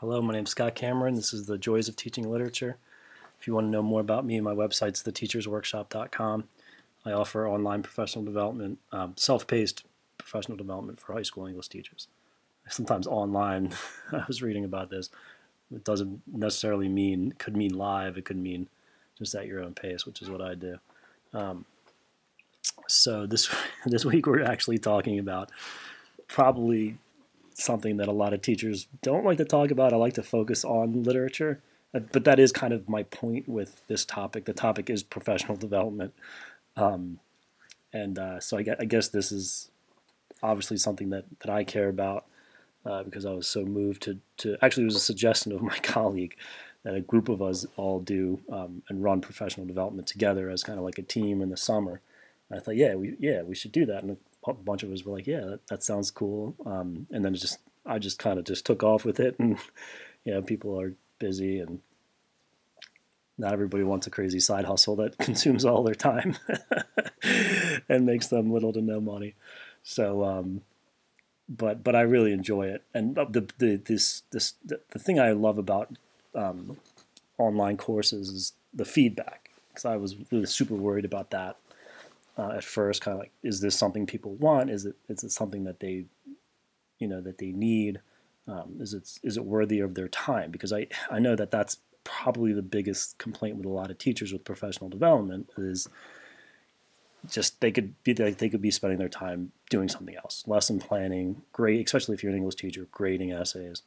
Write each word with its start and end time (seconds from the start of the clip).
Hello, 0.00 0.22
my 0.22 0.32
name 0.32 0.44
is 0.44 0.50
Scott 0.50 0.76
Cameron. 0.76 1.16
This 1.16 1.32
is 1.32 1.46
the 1.46 1.58
Joys 1.58 1.88
of 1.88 1.96
Teaching 1.96 2.30
Literature. 2.30 2.76
If 3.40 3.48
you 3.48 3.54
want 3.54 3.66
to 3.66 3.70
know 3.72 3.82
more 3.82 4.00
about 4.00 4.24
me, 4.24 4.40
my 4.40 4.54
website's 4.54 5.02
theteachersworkshop.com. 5.02 6.44
I 7.04 7.10
offer 7.10 7.48
online 7.48 7.82
professional 7.82 8.24
development, 8.24 8.78
um, 8.92 9.14
self-paced 9.16 9.82
professional 10.16 10.56
development 10.56 11.00
for 11.00 11.14
high 11.14 11.22
school 11.22 11.48
English 11.48 11.66
teachers. 11.66 12.06
Sometimes 12.68 13.08
online, 13.08 13.72
I 14.12 14.22
was 14.28 14.40
reading 14.40 14.64
about 14.64 14.88
this. 14.88 15.10
It 15.74 15.82
doesn't 15.82 16.22
necessarily 16.32 16.88
mean, 16.88 17.34
could 17.36 17.56
mean 17.56 17.74
live, 17.74 18.16
it 18.16 18.24
could 18.24 18.36
mean 18.36 18.68
just 19.18 19.34
at 19.34 19.46
your 19.48 19.60
own 19.60 19.74
pace, 19.74 20.06
which 20.06 20.22
is 20.22 20.30
what 20.30 20.40
I 20.40 20.54
do. 20.54 20.76
Um, 21.34 21.64
so 22.86 23.26
this 23.26 23.52
this 23.84 24.04
week 24.04 24.28
we're 24.28 24.44
actually 24.44 24.78
talking 24.78 25.18
about 25.18 25.50
probably 26.28 26.98
something 27.58 27.96
that 27.96 28.08
a 28.08 28.12
lot 28.12 28.32
of 28.32 28.40
teachers 28.40 28.86
don't 29.02 29.24
like 29.24 29.38
to 29.38 29.44
talk 29.44 29.70
about. 29.70 29.92
I 29.92 29.96
like 29.96 30.14
to 30.14 30.22
focus 30.22 30.64
on 30.64 31.02
literature, 31.02 31.60
uh, 31.92 32.00
but 32.00 32.24
that 32.24 32.38
is 32.38 32.52
kind 32.52 32.72
of 32.72 32.88
my 32.88 33.02
point 33.02 33.48
with 33.48 33.86
this 33.88 34.04
topic. 34.04 34.44
The 34.44 34.52
topic 34.52 34.88
is 34.88 35.02
professional 35.02 35.56
development, 35.66 36.14
um, 36.76 37.18
and 37.92 38.18
uh, 38.18 38.40
so 38.40 38.58
I, 38.58 38.64
I, 38.78 38.84
guess 38.84 39.08
this 39.08 39.32
is 39.32 39.70
obviously 40.42 40.76
something 40.76 41.10
that 41.10 41.24
that 41.40 41.50
I 41.50 41.64
care 41.64 41.88
about 41.88 42.26
uh, 42.86 43.02
because 43.02 43.26
I 43.26 43.32
was 43.32 43.48
so 43.48 43.64
moved 43.64 44.02
to 44.02 44.18
to 44.38 44.56
actually 44.62 44.84
it 44.84 44.86
was 44.86 44.96
a 44.96 45.00
suggestion 45.00 45.52
of 45.52 45.62
my 45.72 45.78
colleague 45.78 46.36
that 46.84 46.94
a 46.94 47.00
group 47.00 47.28
of 47.28 47.42
us 47.42 47.66
all 47.76 47.98
do 47.98 48.40
um, 48.52 48.82
and 48.88 49.02
run 49.02 49.20
professional 49.20 49.66
development 49.66 50.06
together 50.06 50.48
as 50.48 50.62
kind 50.62 50.78
of 50.78 50.84
like 50.84 50.98
a 50.98 51.02
team 51.02 51.42
in 51.42 51.50
the 51.50 51.56
summer. 51.56 52.00
And 52.48 52.58
I 52.58 52.62
thought, 52.62 52.76
yeah, 52.76 52.94
we 52.94 53.16
yeah 53.18 53.42
we 53.42 53.56
should 53.56 53.72
do 53.72 53.84
that, 53.86 54.04
and 54.04 54.16
a 54.50 54.62
bunch 54.62 54.82
of 54.82 54.92
us 54.92 55.04
were 55.04 55.14
like, 55.14 55.26
yeah, 55.26 55.40
that, 55.40 55.66
that 55.68 55.82
sounds 55.82 56.10
cool. 56.10 56.54
Um, 56.64 57.06
and 57.10 57.24
then 57.24 57.34
just 57.34 57.58
I 57.86 57.98
just 57.98 58.18
kind 58.18 58.38
of 58.38 58.44
just 58.44 58.66
took 58.66 58.82
off 58.82 59.04
with 59.04 59.20
it, 59.20 59.38
and 59.38 59.58
you 60.24 60.34
know 60.34 60.42
people 60.42 60.80
are 60.80 60.94
busy 61.18 61.58
and 61.58 61.80
not 63.40 63.52
everybody 63.52 63.84
wants 63.84 64.06
a 64.06 64.10
crazy 64.10 64.40
side 64.40 64.64
hustle 64.64 64.96
that 64.96 65.16
consumes 65.18 65.64
all 65.64 65.82
their 65.82 65.94
time 65.94 66.36
and 67.88 68.04
makes 68.04 68.26
them 68.26 68.52
little 68.52 68.72
to 68.72 68.80
no 68.82 69.00
money. 69.00 69.34
So, 69.82 70.24
um, 70.24 70.62
but 71.48 71.82
but 71.82 71.94
I 71.94 72.00
really 72.02 72.32
enjoy 72.32 72.66
it, 72.66 72.82
and 72.92 73.14
the 73.14 73.48
the 73.58 73.76
this 73.76 74.22
this 74.30 74.54
the, 74.64 74.80
the 74.90 74.98
thing 74.98 75.18
I 75.18 75.30
love 75.30 75.58
about 75.58 75.96
um, 76.34 76.78
online 77.38 77.76
courses 77.76 78.28
is 78.28 78.52
the 78.74 78.84
feedback 78.84 79.50
because 79.68 79.84
I 79.84 79.96
was 79.96 80.16
really 80.30 80.46
super 80.46 80.74
worried 80.74 81.06
about 81.06 81.30
that 81.30 81.56
uh, 82.38 82.52
at 82.56 82.64
first. 82.64 83.02
Kind 83.02 83.14
of 83.16 83.20
like, 83.20 83.32
is 83.42 83.60
this 83.60 83.76
something 83.76 84.06
people 84.06 84.34
want? 84.34 84.70
Is 84.70 84.86
it 84.86 84.96
is 85.08 85.24
it 85.24 85.32
something 85.32 85.64
that 85.64 85.80
they 85.80 86.06
you 86.98 87.08
know 87.08 87.20
that 87.20 87.38
they 87.38 87.52
need? 87.52 88.00
Um, 88.46 88.76
is 88.80 88.94
it 88.94 89.18
is 89.22 89.36
it 89.36 89.44
worthy 89.44 89.80
of 89.80 89.94
their 89.94 90.08
time? 90.08 90.50
Because 90.50 90.72
I 90.72 90.86
I 91.10 91.18
know 91.18 91.36
that 91.36 91.50
that's 91.50 91.78
probably 92.04 92.54
the 92.54 92.62
biggest 92.62 93.18
complaint 93.18 93.56
with 93.56 93.66
a 93.66 93.70
lot 93.70 93.90
of 93.90 93.98
teachers 93.98 94.32
with 94.32 94.44
professional 94.44 94.88
development 94.88 95.50
is 95.58 95.88
just 97.28 97.60
they 97.60 97.70
could 97.70 98.02
be 98.04 98.12
they 98.12 98.48
could 98.48 98.62
be 98.62 98.70
spending 98.70 98.98
their 98.98 99.08
time 99.08 99.52
doing 99.68 99.88
something 99.88 100.16
else, 100.16 100.44
lesson 100.46 100.78
planning, 100.78 101.42
great, 101.52 101.84
especially 101.84 102.14
if 102.14 102.22
you're 102.22 102.32
an 102.32 102.38
English 102.38 102.54
teacher, 102.54 102.86
grading 102.92 103.32
essays, 103.32 103.82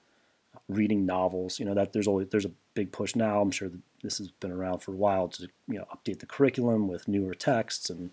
reading 0.68 1.06
novels. 1.06 1.60
You 1.60 1.66
know 1.66 1.74
that 1.74 1.94
there's 1.94 2.08
always 2.08 2.28
there's 2.30 2.46
a 2.46 2.52
big 2.74 2.92
push 2.92 3.16
now. 3.16 3.42
I'm 3.42 3.52
sure 3.52 3.72
this 4.04 4.18
has 4.18 4.30
been 4.30 4.52
around 4.52 4.80
for 4.80 4.92
a 4.92 4.98
while 4.98 5.28
to 5.30 5.48
you 5.68 5.80
know 5.80 5.86
update 5.94 6.20
the 6.20 6.26
curriculum 6.26 6.88
with 6.88 7.08
newer 7.08 7.34
texts 7.34 7.90
and 7.90 8.12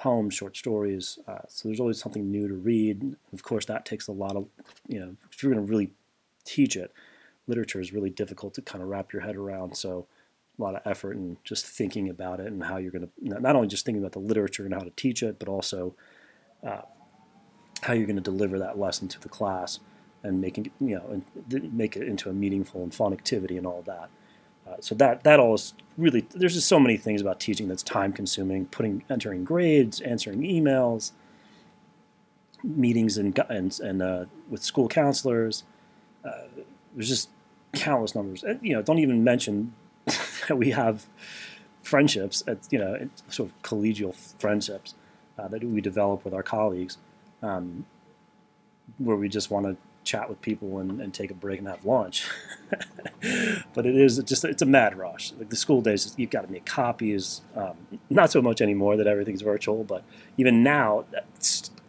poems, 0.00 0.34
short 0.34 0.56
stories. 0.56 1.18
Uh, 1.28 1.38
so 1.48 1.68
there's 1.68 1.78
always 1.78 2.00
something 2.00 2.30
new 2.30 2.48
to 2.48 2.54
read. 2.54 3.16
Of 3.32 3.42
course, 3.42 3.66
that 3.66 3.84
takes 3.84 4.08
a 4.08 4.12
lot 4.12 4.34
of 4.34 4.46
you 4.88 4.98
know 4.98 5.14
if 5.30 5.42
you're 5.42 5.52
going 5.52 5.64
to 5.64 5.70
really 5.70 5.92
teach 6.44 6.74
it, 6.74 6.92
literature 7.46 7.80
is 7.80 7.92
really 7.92 8.10
difficult 8.10 8.54
to 8.54 8.62
kind 8.62 8.82
of 8.82 8.88
wrap 8.88 9.12
your 9.12 9.22
head 9.22 9.36
around. 9.36 9.76
So 9.76 10.06
a 10.58 10.62
lot 10.62 10.74
of 10.74 10.82
effort 10.84 11.16
and 11.16 11.36
just 11.44 11.66
thinking 11.66 12.08
about 12.08 12.40
it 12.40 12.46
and 12.46 12.64
how 12.64 12.78
you're 12.78 12.90
going 12.90 13.06
to 13.06 13.40
not 13.40 13.54
only 13.54 13.68
just 13.68 13.84
thinking 13.84 14.02
about 14.02 14.12
the 14.12 14.18
literature 14.18 14.64
and 14.64 14.74
how 14.74 14.80
to 14.80 14.90
teach 14.90 15.22
it, 15.22 15.38
but 15.38 15.48
also 15.48 15.94
uh, 16.66 16.82
how 17.82 17.92
you're 17.92 18.06
going 18.06 18.16
to 18.16 18.22
deliver 18.22 18.58
that 18.58 18.78
lesson 18.78 19.06
to 19.08 19.20
the 19.20 19.28
class 19.28 19.80
and 20.22 20.40
making 20.40 20.70
you 20.80 20.96
know 20.96 21.22
and 21.48 21.72
make 21.74 21.96
it 21.96 22.08
into 22.08 22.30
a 22.30 22.32
meaningful 22.32 22.82
and 22.82 22.94
fun 22.94 23.12
activity 23.12 23.58
and 23.58 23.66
all 23.66 23.82
that. 23.82 24.08
Uh, 24.70 24.76
so 24.80 24.94
that 24.94 25.24
that 25.24 25.40
all 25.40 25.54
is 25.54 25.74
really 25.96 26.26
there's 26.34 26.54
just 26.54 26.68
so 26.68 26.78
many 26.78 26.96
things 26.96 27.20
about 27.20 27.40
teaching 27.40 27.68
that's 27.68 27.82
time 27.82 28.12
consuming. 28.12 28.66
Putting 28.66 29.02
entering 29.10 29.44
grades, 29.44 30.00
answering 30.00 30.42
emails, 30.42 31.12
meetings 32.62 33.18
and 33.18 33.38
and, 33.48 33.78
and 33.80 34.02
uh, 34.02 34.24
with 34.48 34.62
school 34.62 34.88
counselors. 34.88 35.64
Uh, 36.24 36.48
there's 36.94 37.08
just 37.08 37.30
countless 37.72 38.14
numbers. 38.14 38.42
And, 38.42 38.60
you 38.62 38.74
know, 38.74 38.82
don't 38.82 38.98
even 38.98 39.24
mention 39.24 39.74
that 40.06 40.56
we 40.56 40.70
have 40.70 41.06
friendships, 41.82 42.42
at, 42.46 42.58
you 42.70 42.78
know, 42.78 43.08
sort 43.28 43.50
of 43.50 43.62
collegial 43.62 44.14
friendships 44.38 44.94
uh, 45.38 45.48
that 45.48 45.64
we 45.64 45.80
develop 45.80 46.24
with 46.24 46.34
our 46.34 46.42
colleagues, 46.42 46.98
um, 47.42 47.86
where 48.98 49.16
we 49.16 49.28
just 49.28 49.50
want 49.50 49.66
to 49.66 49.76
chat 50.10 50.28
with 50.28 50.40
people 50.42 50.78
and, 50.80 51.00
and, 51.00 51.14
take 51.14 51.30
a 51.30 51.34
break 51.34 51.60
and 51.60 51.68
have 51.68 51.84
lunch. 51.84 52.28
but 53.74 53.86
it 53.86 53.96
is 53.96 54.18
just 54.24 54.44
it's 54.44 54.62
a 54.62 54.66
mad 54.66 54.98
rush. 54.98 55.32
Like 55.38 55.50
the 55.50 55.56
school 55.56 55.80
days, 55.80 56.14
you've 56.16 56.30
got 56.30 56.42
to 56.46 56.50
make 56.50 56.66
copies. 56.66 57.42
Um, 57.54 57.76
not 58.08 58.32
so 58.32 58.42
much 58.42 58.60
anymore 58.60 58.96
that 58.96 59.06
everything's 59.06 59.42
virtual, 59.42 59.84
but 59.84 60.02
even 60.36 60.64
now, 60.64 61.04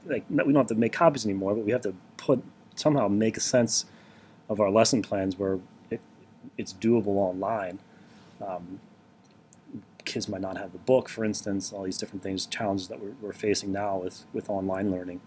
like 0.06 0.24
we 0.30 0.54
don't 0.54 0.56
have 0.56 0.68
to 0.68 0.76
make 0.76 0.94
copies 0.94 1.26
anymore, 1.26 1.56
but 1.56 1.66
we 1.66 1.72
have 1.72 1.82
to 1.82 1.96
put 2.18 2.44
somehow 2.76 3.08
make 3.08 3.38
a 3.38 3.42
sense 3.42 3.86
of 4.50 4.60
our 4.60 4.70
lesson 4.70 5.02
plans 5.02 5.40
where 5.40 5.60
it, 5.90 6.02
it's 6.58 6.74
doable 6.74 7.18
online. 7.18 7.80
Um, 8.46 8.80
kids 10.06 10.30
might 10.30 10.42
not 10.42 10.58
have 10.58 10.74
the 10.74 10.80
book, 10.80 11.10
for 11.10 11.26
instance, 11.26 11.74
all 11.74 11.84
these 11.84 11.98
different 11.98 12.22
things, 12.22 12.46
challenges 12.46 12.88
that 12.90 13.00
we're, 13.00 13.16
we're 13.22 13.34
facing 13.34 13.72
now 13.72 13.98
with, 13.98 14.26
with 14.34 14.50
online 14.50 14.92
learning. 14.92 15.22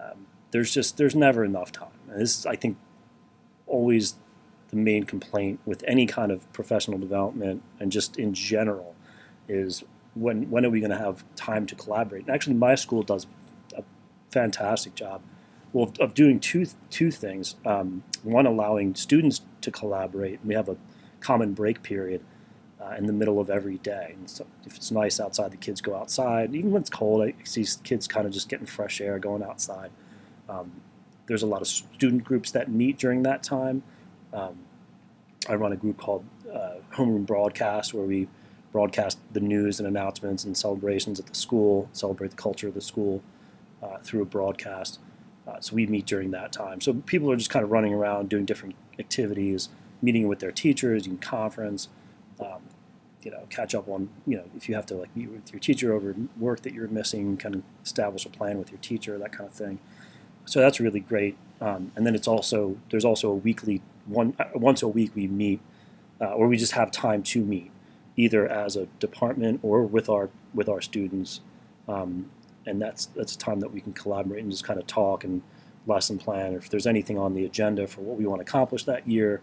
Um, 0.00 0.26
there's 0.52 0.72
just, 0.72 0.96
there's 0.96 1.14
never 1.14 1.44
enough 1.44 1.72
time. 1.72 1.99
And 2.10 2.20
this 2.20 2.38
is, 2.38 2.46
I 2.46 2.56
think, 2.56 2.76
always 3.66 4.16
the 4.68 4.76
main 4.76 5.04
complaint 5.04 5.60
with 5.64 5.82
any 5.86 6.06
kind 6.06 6.30
of 6.30 6.50
professional 6.52 6.98
development 6.98 7.62
and 7.78 7.90
just 7.90 8.18
in 8.18 8.34
general 8.34 8.94
is 9.48 9.82
when, 10.14 10.50
when 10.50 10.64
are 10.64 10.70
we 10.70 10.80
going 10.80 10.90
to 10.90 10.98
have 10.98 11.24
time 11.36 11.66
to 11.66 11.74
collaborate? 11.74 12.26
And 12.26 12.34
actually, 12.34 12.54
my 12.54 12.74
school 12.74 13.02
does 13.02 13.26
a 13.76 13.82
fantastic 14.30 14.94
job 14.94 15.22
well, 15.72 15.92
of, 16.00 16.14
doing 16.14 16.40
two, 16.40 16.66
two 16.90 17.10
things. 17.10 17.56
Um, 17.64 18.02
one, 18.22 18.46
allowing 18.46 18.94
students 18.94 19.42
to 19.60 19.70
collaborate. 19.70 20.40
We 20.44 20.54
have 20.54 20.68
a 20.68 20.76
common 21.20 21.52
break 21.52 21.82
period 21.82 22.22
uh, 22.80 22.94
in 22.96 23.06
the 23.06 23.12
middle 23.12 23.40
of 23.40 23.50
every 23.50 23.78
day. 23.78 24.14
And 24.16 24.28
so 24.28 24.46
if 24.64 24.76
it's 24.76 24.90
nice 24.90 25.20
outside, 25.20 25.52
the 25.52 25.56
kids 25.56 25.80
go 25.80 25.94
outside. 25.94 26.54
Even 26.54 26.72
when 26.72 26.82
it's 26.82 26.90
cold, 26.90 27.22
I 27.22 27.34
see 27.44 27.64
kids 27.84 28.08
kind 28.08 28.26
of 28.26 28.32
just 28.32 28.48
getting 28.48 28.66
fresh 28.66 29.00
air, 29.00 29.18
going 29.18 29.42
outside. 29.42 29.90
Um, 30.48 30.72
there's 31.30 31.44
a 31.44 31.46
lot 31.46 31.60
of 31.60 31.68
student 31.68 32.24
groups 32.24 32.50
that 32.50 32.72
meet 32.72 32.98
during 32.98 33.22
that 33.22 33.40
time. 33.40 33.84
Um, 34.32 34.58
I 35.48 35.54
run 35.54 35.70
a 35.70 35.76
group 35.76 35.96
called 35.96 36.24
uh, 36.52 36.78
Homeroom 36.92 37.24
Broadcast, 37.24 37.94
where 37.94 38.04
we 38.04 38.26
broadcast 38.72 39.16
the 39.32 39.38
news 39.38 39.78
and 39.78 39.86
announcements 39.86 40.42
and 40.42 40.56
celebrations 40.56 41.20
at 41.20 41.26
the 41.26 41.34
school, 41.36 41.88
celebrate 41.92 42.32
the 42.32 42.36
culture 42.36 42.66
of 42.66 42.74
the 42.74 42.80
school 42.80 43.22
uh, 43.80 43.98
through 43.98 44.22
a 44.22 44.24
broadcast. 44.24 44.98
Uh, 45.46 45.60
so 45.60 45.76
we 45.76 45.86
meet 45.86 46.04
during 46.04 46.32
that 46.32 46.50
time. 46.50 46.80
So 46.80 46.94
people 46.94 47.30
are 47.30 47.36
just 47.36 47.50
kind 47.50 47.64
of 47.64 47.70
running 47.70 47.94
around 47.94 48.28
doing 48.28 48.44
different 48.44 48.74
activities, 48.98 49.68
meeting 50.02 50.26
with 50.26 50.40
their 50.40 50.50
teachers, 50.50 51.06
in 51.06 51.18
conference, 51.18 51.86
um, 52.40 52.60
you 53.22 53.30
know, 53.30 53.46
catch 53.50 53.72
up 53.72 53.88
on, 53.88 54.08
you 54.26 54.36
know, 54.36 54.44
if 54.56 54.68
you 54.68 54.74
have 54.74 54.86
to 54.86 54.96
like 54.96 55.14
meet 55.14 55.30
with 55.30 55.52
your 55.52 55.60
teacher 55.60 55.92
over 55.92 56.12
work 56.36 56.62
that 56.62 56.74
you're 56.74 56.88
missing, 56.88 57.36
kind 57.36 57.54
of 57.54 57.62
establish 57.84 58.26
a 58.26 58.30
plan 58.30 58.58
with 58.58 58.72
your 58.72 58.80
teacher, 58.80 59.16
that 59.16 59.30
kind 59.30 59.48
of 59.48 59.54
thing. 59.54 59.78
So 60.50 60.58
that's 60.58 60.80
really 60.80 60.98
great. 60.98 61.36
Um, 61.60 61.92
and 61.94 62.04
then 62.04 62.16
it's 62.16 62.26
also 62.26 62.76
there's 62.90 63.04
also 63.04 63.30
a 63.30 63.34
weekly 63.34 63.82
one 64.06 64.34
uh, 64.36 64.46
once 64.54 64.82
a 64.82 64.88
week 64.88 65.12
we 65.14 65.28
meet, 65.28 65.60
uh, 66.20 66.32
or 66.32 66.48
we 66.48 66.56
just 66.56 66.72
have 66.72 66.90
time 66.90 67.22
to 67.22 67.44
meet, 67.44 67.70
either 68.16 68.48
as 68.48 68.74
a 68.74 68.86
department 68.98 69.60
or 69.62 69.84
with 69.84 70.08
our 70.08 70.28
with 70.52 70.68
our 70.68 70.80
students. 70.80 71.40
Um, 71.86 72.30
and 72.66 72.82
that's 72.82 73.06
that's 73.06 73.36
a 73.36 73.38
time 73.38 73.60
that 73.60 73.72
we 73.72 73.80
can 73.80 73.92
collaborate 73.92 74.42
and 74.42 74.50
just 74.50 74.64
kind 74.64 74.80
of 74.80 74.88
talk 74.88 75.22
and 75.22 75.42
lesson 75.86 76.18
plan. 76.18 76.54
Or 76.54 76.58
if 76.58 76.68
there's 76.68 76.86
anything 76.86 77.16
on 77.16 77.34
the 77.34 77.44
agenda 77.44 77.86
for 77.86 78.00
what 78.00 78.18
we 78.18 78.26
want 78.26 78.40
to 78.40 78.42
accomplish 78.42 78.82
that 78.84 79.06
year, 79.06 79.40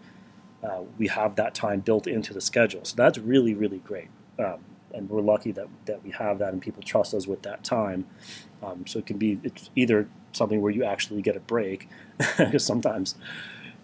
uh, 0.62 0.82
we 0.98 1.08
have 1.08 1.36
that 1.36 1.54
time 1.54 1.80
built 1.80 2.06
into 2.06 2.34
the 2.34 2.42
schedule. 2.42 2.84
So 2.84 2.96
that's 2.96 3.16
really 3.16 3.54
really 3.54 3.78
great, 3.78 4.08
um, 4.38 4.58
and 4.94 5.08
we're 5.08 5.20
lucky 5.20 5.52
that 5.52 5.68
that 5.86 6.02
we 6.04 6.10
have 6.10 6.38
that 6.38 6.52
and 6.52 6.62
people 6.62 6.82
trust 6.82 7.14
us 7.14 7.26
with 7.26 7.42
that 7.42 7.64
time. 7.64 8.06
Um, 8.62 8.86
so 8.86 8.98
it 8.98 9.06
can 9.06 9.18
be 9.18 9.38
it's 9.42 9.70
either 9.76 10.08
something 10.32 10.60
where 10.60 10.72
you 10.72 10.84
actually 10.84 11.22
get 11.22 11.36
a 11.36 11.40
break, 11.40 11.88
because 12.38 12.64
sometimes, 12.64 13.14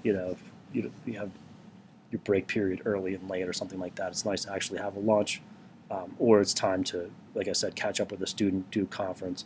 you 0.03 0.13
know, 0.13 0.37
you, 0.73 0.91
you 1.07 1.19
have 1.19 1.31
your 2.11 2.21
break 2.21 2.47
period 2.47 2.83
early 2.85 3.15
and 3.15 3.29
late 3.29 3.49
or 3.49 3.53
something 3.53 3.79
like 3.79 3.97
that. 3.97 4.09
It's 4.09 4.25
nice 4.25 4.45
to 4.45 4.53
actually 4.53 4.79
have 4.79 4.97
a 4.97 5.01
lunch 5.01 5.43
um, 5.91 6.15
or 6.19 6.41
it's 6.41 6.55
time 6.55 6.85
to, 6.85 7.11
like 7.35 7.49
I 7.49 7.53
said, 7.53 7.75
catch 7.75 8.01
up 8.01 8.11
with 8.11 8.23
a 8.23 8.27
student, 8.27 8.71
do 8.71 8.87
conference, 8.87 9.45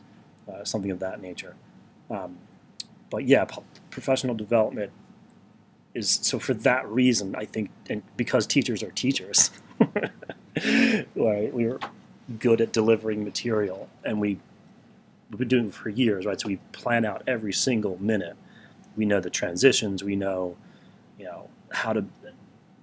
uh, 0.50 0.64
something 0.64 0.90
of 0.90 0.98
that 1.00 1.20
nature. 1.20 1.56
Um, 2.10 2.38
but 3.10 3.26
yeah, 3.26 3.46
professional 3.90 4.34
development 4.34 4.92
is 5.94 6.10
so 6.22 6.38
for 6.38 6.54
that 6.54 6.86
reason, 6.88 7.34
I 7.34 7.44
think, 7.44 7.70
and 7.88 8.02
because 8.16 8.46
teachers 8.46 8.82
are 8.82 8.90
teachers, 8.90 9.50
right? 11.14 11.52
We 11.52 11.66
are 11.66 11.78
good 12.38 12.60
at 12.60 12.72
delivering 12.72 13.24
material, 13.24 13.88
and 14.04 14.20
we 14.20 14.38
we've 15.30 15.38
been 15.38 15.48
doing 15.48 15.66
it 15.68 15.74
for 15.74 15.88
years, 15.88 16.26
right? 16.26 16.40
So 16.40 16.48
we 16.48 16.56
plan 16.72 17.04
out 17.04 17.22
every 17.26 17.52
single 17.52 17.98
minute. 18.00 18.36
We 18.96 19.04
know 19.04 19.20
the 19.20 19.30
transitions. 19.30 20.02
We 20.02 20.16
know, 20.16 20.56
you 21.18 21.26
know, 21.26 21.48
how 21.70 21.92
to 21.92 22.04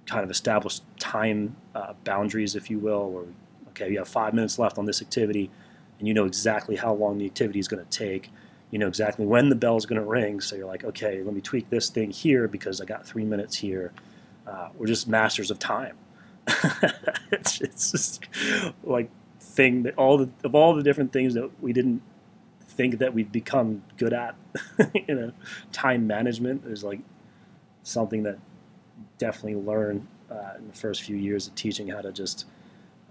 kind 0.06 0.22
of 0.22 0.30
establish 0.30 0.80
time 0.98 1.56
uh, 1.74 1.94
boundaries, 2.04 2.54
if 2.54 2.70
you 2.70 2.78
will. 2.78 3.10
Where 3.10 3.24
okay, 3.68 3.90
you 3.90 3.98
have 3.98 4.08
five 4.08 4.34
minutes 4.34 4.58
left 4.58 4.78
on 4.78 4.86
this 4.86 5.02
activity, 5.02 5.50
and 5.98 6.08
you 6.08 6.14
know 6.14 6.24
exactly 6.24 6.76
how 6.76 6.94
long 6.94 7.18
the 7.18 7.26
activity 7.26 7.58
is 7.58 7.68
going 7.68 7.84
to 7.84 7.90
take. 7.90 8.30
You 8.70 8.78
know 8.78 8.88
exactly 8.88 9.26
when 9.26 9.48
the 9.48 9.54
bell 9.54 9.76
is 9.76 9.86
going 9.86 10.00
to 10.00 10.06
ring. 10.06 10.40
So 10.40 10.56
you're 10.56 10.66
like, 10.66 10.84
okay, 10.84 11.22
let 11.22 11.34
me 11.34 11.40
tweak 11.40 11.70
this 11.70 11.88
thing 11.90 12.10
here 12.10 12.48
because 12.48 12.80
I 12.80 12.84
got 12.84 13.06
three 13.06 13.24
minutes 13.24 13.56
here. 13.56 13.92
Uh, 14.46 14.68
we're 14.76 14.86
just 14.86 15.08
masters 15.08 15.50
of 15.50 15.58
time. 15.58 15.96
it's, 17.32 17.60
it's 17.60 17.90
just 17.90 18.24
like 18.84 19.10
thing 19.38 19.82
that 19.84 19.94
all 19.96 20.18
the 20.18 20.28
of 20.44 20.54
all 20.54 20.74
the 20.74 20.82
different 20.82 21.12
things 21.12 21.34
that 21.34 21.50
we 21.62 21.72
didn't 21.72 22.02
think 22.60 22.98
that 22.98 23.14
we'd 23.14 23.32
become 23.32 23.82
good 23.96 24.12
at. 24.12 24.36
you 24.94 25.14
know, 25.14 25.32
time 25.72 26.06
management 26.06 26.64
is 26.66 26.84
like 26.84 27.00
something 27.82 28.22
that 28.24 28.38
definitely 29.18 29.54
learn 29.54 30.06
uh, 30.30 30.52
in 30.58 30.66
the 30.68 30.74
first 30.74 31.02
few 31.02 31.16
years 31.16 31.46
of 31.46 31.54
teaching 31.54 31.88
how 31.88 32.00
to 32.00 32.12
just 32.12 32.46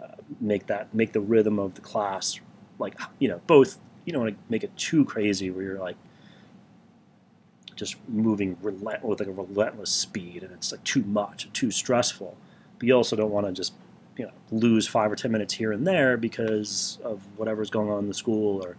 uh, 0.01 0.07
make 0.39 0.67
that 0.67 0.93
make 0.93 1.13
the 1.13 1.21
rhythm 1.21 1.59
of 1.59 1.75
the 1.75 1.81
class 1.81 2.39
like 2.79 2.99
you 3.19 3.27
know 3.27 3.41
both 3.47 3.79
you 4.03 4.13
don't 4.13 4.23
want 4.23 4.35
to 4.35 4.41
make 4.49 4.63
it 4.63 4.75
too 4.77 5.05
crazy 5.05 5.49
where 5.49 5.63
you're 5.63 5.79
like 5.79 5.95
just 7.75 7.95
moving 8.07 8.57
relent- 8.61 9.03
with 9.03 9.19
like 9.19 9.29
a 9.29 9.31
relentless 9.31 9.89
speed 9.89 10.43
and 10.43 10.51
it's 10.51 10.71
like 10.71 10.83
too 10.83 11.03
much 11.03 11.51
too 11.53 11.71
stressful 11.71 12.37
but 12.79 12.87
you 12.87 12.93
also 12.93 13.15
don't 13.15 13.31
want 13.31 13.45
to 13.47 13.53
just 13.53 13.73
you 14.17 14.25
know 14.25 14.31
lose 14.51 14.87
five 14.87 15.11
or 15.11 15.15
ten 15.15 15.31
minutes 15.31 15.53
here 15.53 15.71
and 15.71 15.85
there 15.85 16.17
because 16.17 16.99
of 17.03 17.21
whatever's 17.37 17.69
going 17.69 17.89
on 17.89 17.99
in 17.99 18.07
the 18.07 18.13
school 18.13 18.63
or 18.63 18.77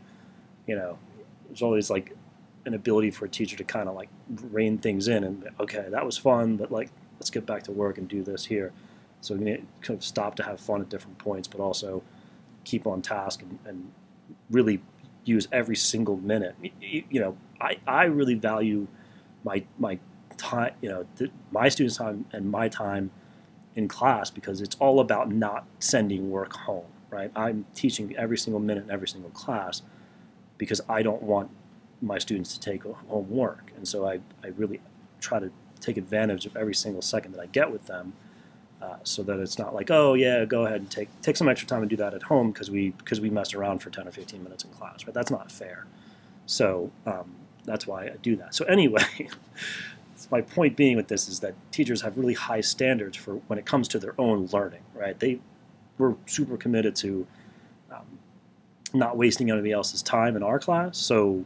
you 0.67 0.75
know 0.75 0.99
there's 1.47 1.63
always 1.63 1.91
like 1.91 2.17
an 2.65 2.75
ability 2.75 3.11
for 3.11 3.27
a 3.27 3.29
teacher 3.29 3.57
to 3.57 3.65
kind 3.65 3.89
of 3.89 3.95
like 3.95 4.09
rein 4.51 4.79
things 4.79 5.09
in 5.09 5.25
and 5.25 5.49
okay 5.61 5.87
that 5.91 6.05
was 6.05 6.19
fun 6.19 6.57
but 6.57 6.73
like 6.73 6.91
let's 7.19 7.31
get 7.31 7.47
back 7.47 7.63
to 7.65 7.73
work 7.73 7.99
and 7.99 8.09
do 8.09 8.23
this 8.23 8.47
here. 8.47 8.73
So 9.21 9.35
we 9.35 9.45
to 9.45 9.63
kind 9.81 9.99
of 9.99 10.05
stop 10.05 10.37
to 10.37 10.43
have 10.43 10.61
fun 10.61 10.81
at 10.81 10.89
different 10.89 11.19
points 11.19 11.49
but 11.49 11.61
also 11.61 12.03
keep 12.65 12.87
on 12.87 13.03
task 13.03 13.43
and, 13.43 13.59
and 13.65 13.93
really 14.51 14.83
use 15.25 15.49
every 15.51 15.77
single 15.77 16.17
minute. 16.17 16.55
You, 16.81 17.05
you 17.11 17.21
know 17.21 17.37
I, 17.61 17.79
I 17.87 18.05
really 18.05 18.35
value 18.35 18.87
my 19.45 19.65
my 19.79 19.99
time 20.37 20.75
you 20.83 20.89
know 20.89 21.07
th- 21.17 21.31
my 21.51 21.69
students 21.69 21.97
time 21.97 22.27
and 22.33 22.51
my 22.51 22.69
time 22.69 23.11
in 23.77 23.87
class 23.87 24.31
because 24.31 24.61
it's 24.61 24.75
all 24.81 24.99
about 24.99 25.31
not 25.31 25.67
sending 25.79 26.31
work 26.31 26.55
home, 26.55 26.87
right? 27.11 27.31
I'm 27.37 27.67
teaching 27.75 28.17
every 28.17 28.39
single 28.39 28.59
minute 28.59 28.85
in 28.85 28.91
every 28.91 29.07
single 29.07 29.31
class 29.31 29.83
because 30.59 30.81
I 30.89 31.03
don't 31.03 31.23
want 31.23 31.51
my 32.01 32.19
students 32.19 32.55
to 32.55 32.61
take 32.61 32.83
home 32.83 33.31
work. 33.31 33.73
And 33.77 33.87
so 33.87 34.09
I, 34.09 34.21
I 34.43 34.49
really 34.57 34.81
try 35.21 35.39
to 35.39 35.51
take 35.81 35.97
advantage 35.97 36.47
of 36.47 36.57
every 36.57 36.75
single 36.75 37.03
second 37.03 37.33
that 37.33 37.41
I 37.41 37.47
get 37.47 37.71
with 37.71 37.87
them 37.87 38.15
uh, 38.81 38.97
so 39.05 39.23
that 39.23 39.39
it's 39.39 39.59
not 39.59 39.75
like, 39.75 39.91
oh 39.91 40.15
yeah, 40.15 40.45
go 40.45 40.67
ahead 40.67 40.81
and 40.81 40.91
take 40.91 41.09
take 41.23 41.37
some 41.37 41.49
extra 41.49 41.69
time 41.69 41.83
and 41.83 41.91
do 41.91 41.97
that 41.97 42.15
at 42.15 42.23
home 42.23 42.53
because 42.53 42.71
we 42.71 42.91
because 42.91 43.21
we 43.21 43.31
messed 43.31 43.55
around 43.55 43.81
for 43.81 43.91
10 43.91 44.09
or 44.09 44.11
15 44.11 44.43
minutes 44.43 44.65
in 44.65 44.71
class, 44.71 45.07
right? 45.07 45.15
That's 45.15 45.31
not 45.31 45.51
fair. 45.51 45.87
So 46.47 46.91
um, 47.07 47.35
that's 47.65 47.87
why 47.87 48.05
I 48.05 48.17
do 48.23 48.37
that. 48.37 48.55
So 48.55 48.65
anyway, 48.67 49.03
my 50.31 50.41
point 50.41 50.77
being 50.77 50.97
with 50.97 51.09
this 51.09 51.29
is 51.29 51.41
that 51.41 51.55
teachers 51.71 52.03
have 52.03 52.17
really 52.17 52.35
high 52.35 52.61
standards 52.61 53.17
for 53.17 53.37
when 53.47 53.59
it 53.59 53.67
comes 53.67 53.89
to 53.89 53.99
their 53.99 54.15
own 54.19 54.49
learning, 54.53 54.83
right? 54.95 55.19
They 55.19 55.41
were 55.99 56.17
super 56.27 56.57
committed 56.57 56.97
to 56.97 57.27
um, 57.91 58.19
not 58.93 59.17
wasting 59.17 59.51
anybody 59.51 59.73
else's 59.73 60.03
time 60.03 60.37
in 60.37 60.43
our 60.43 60.59
class. 60.59 60.99
So 60.99 61.45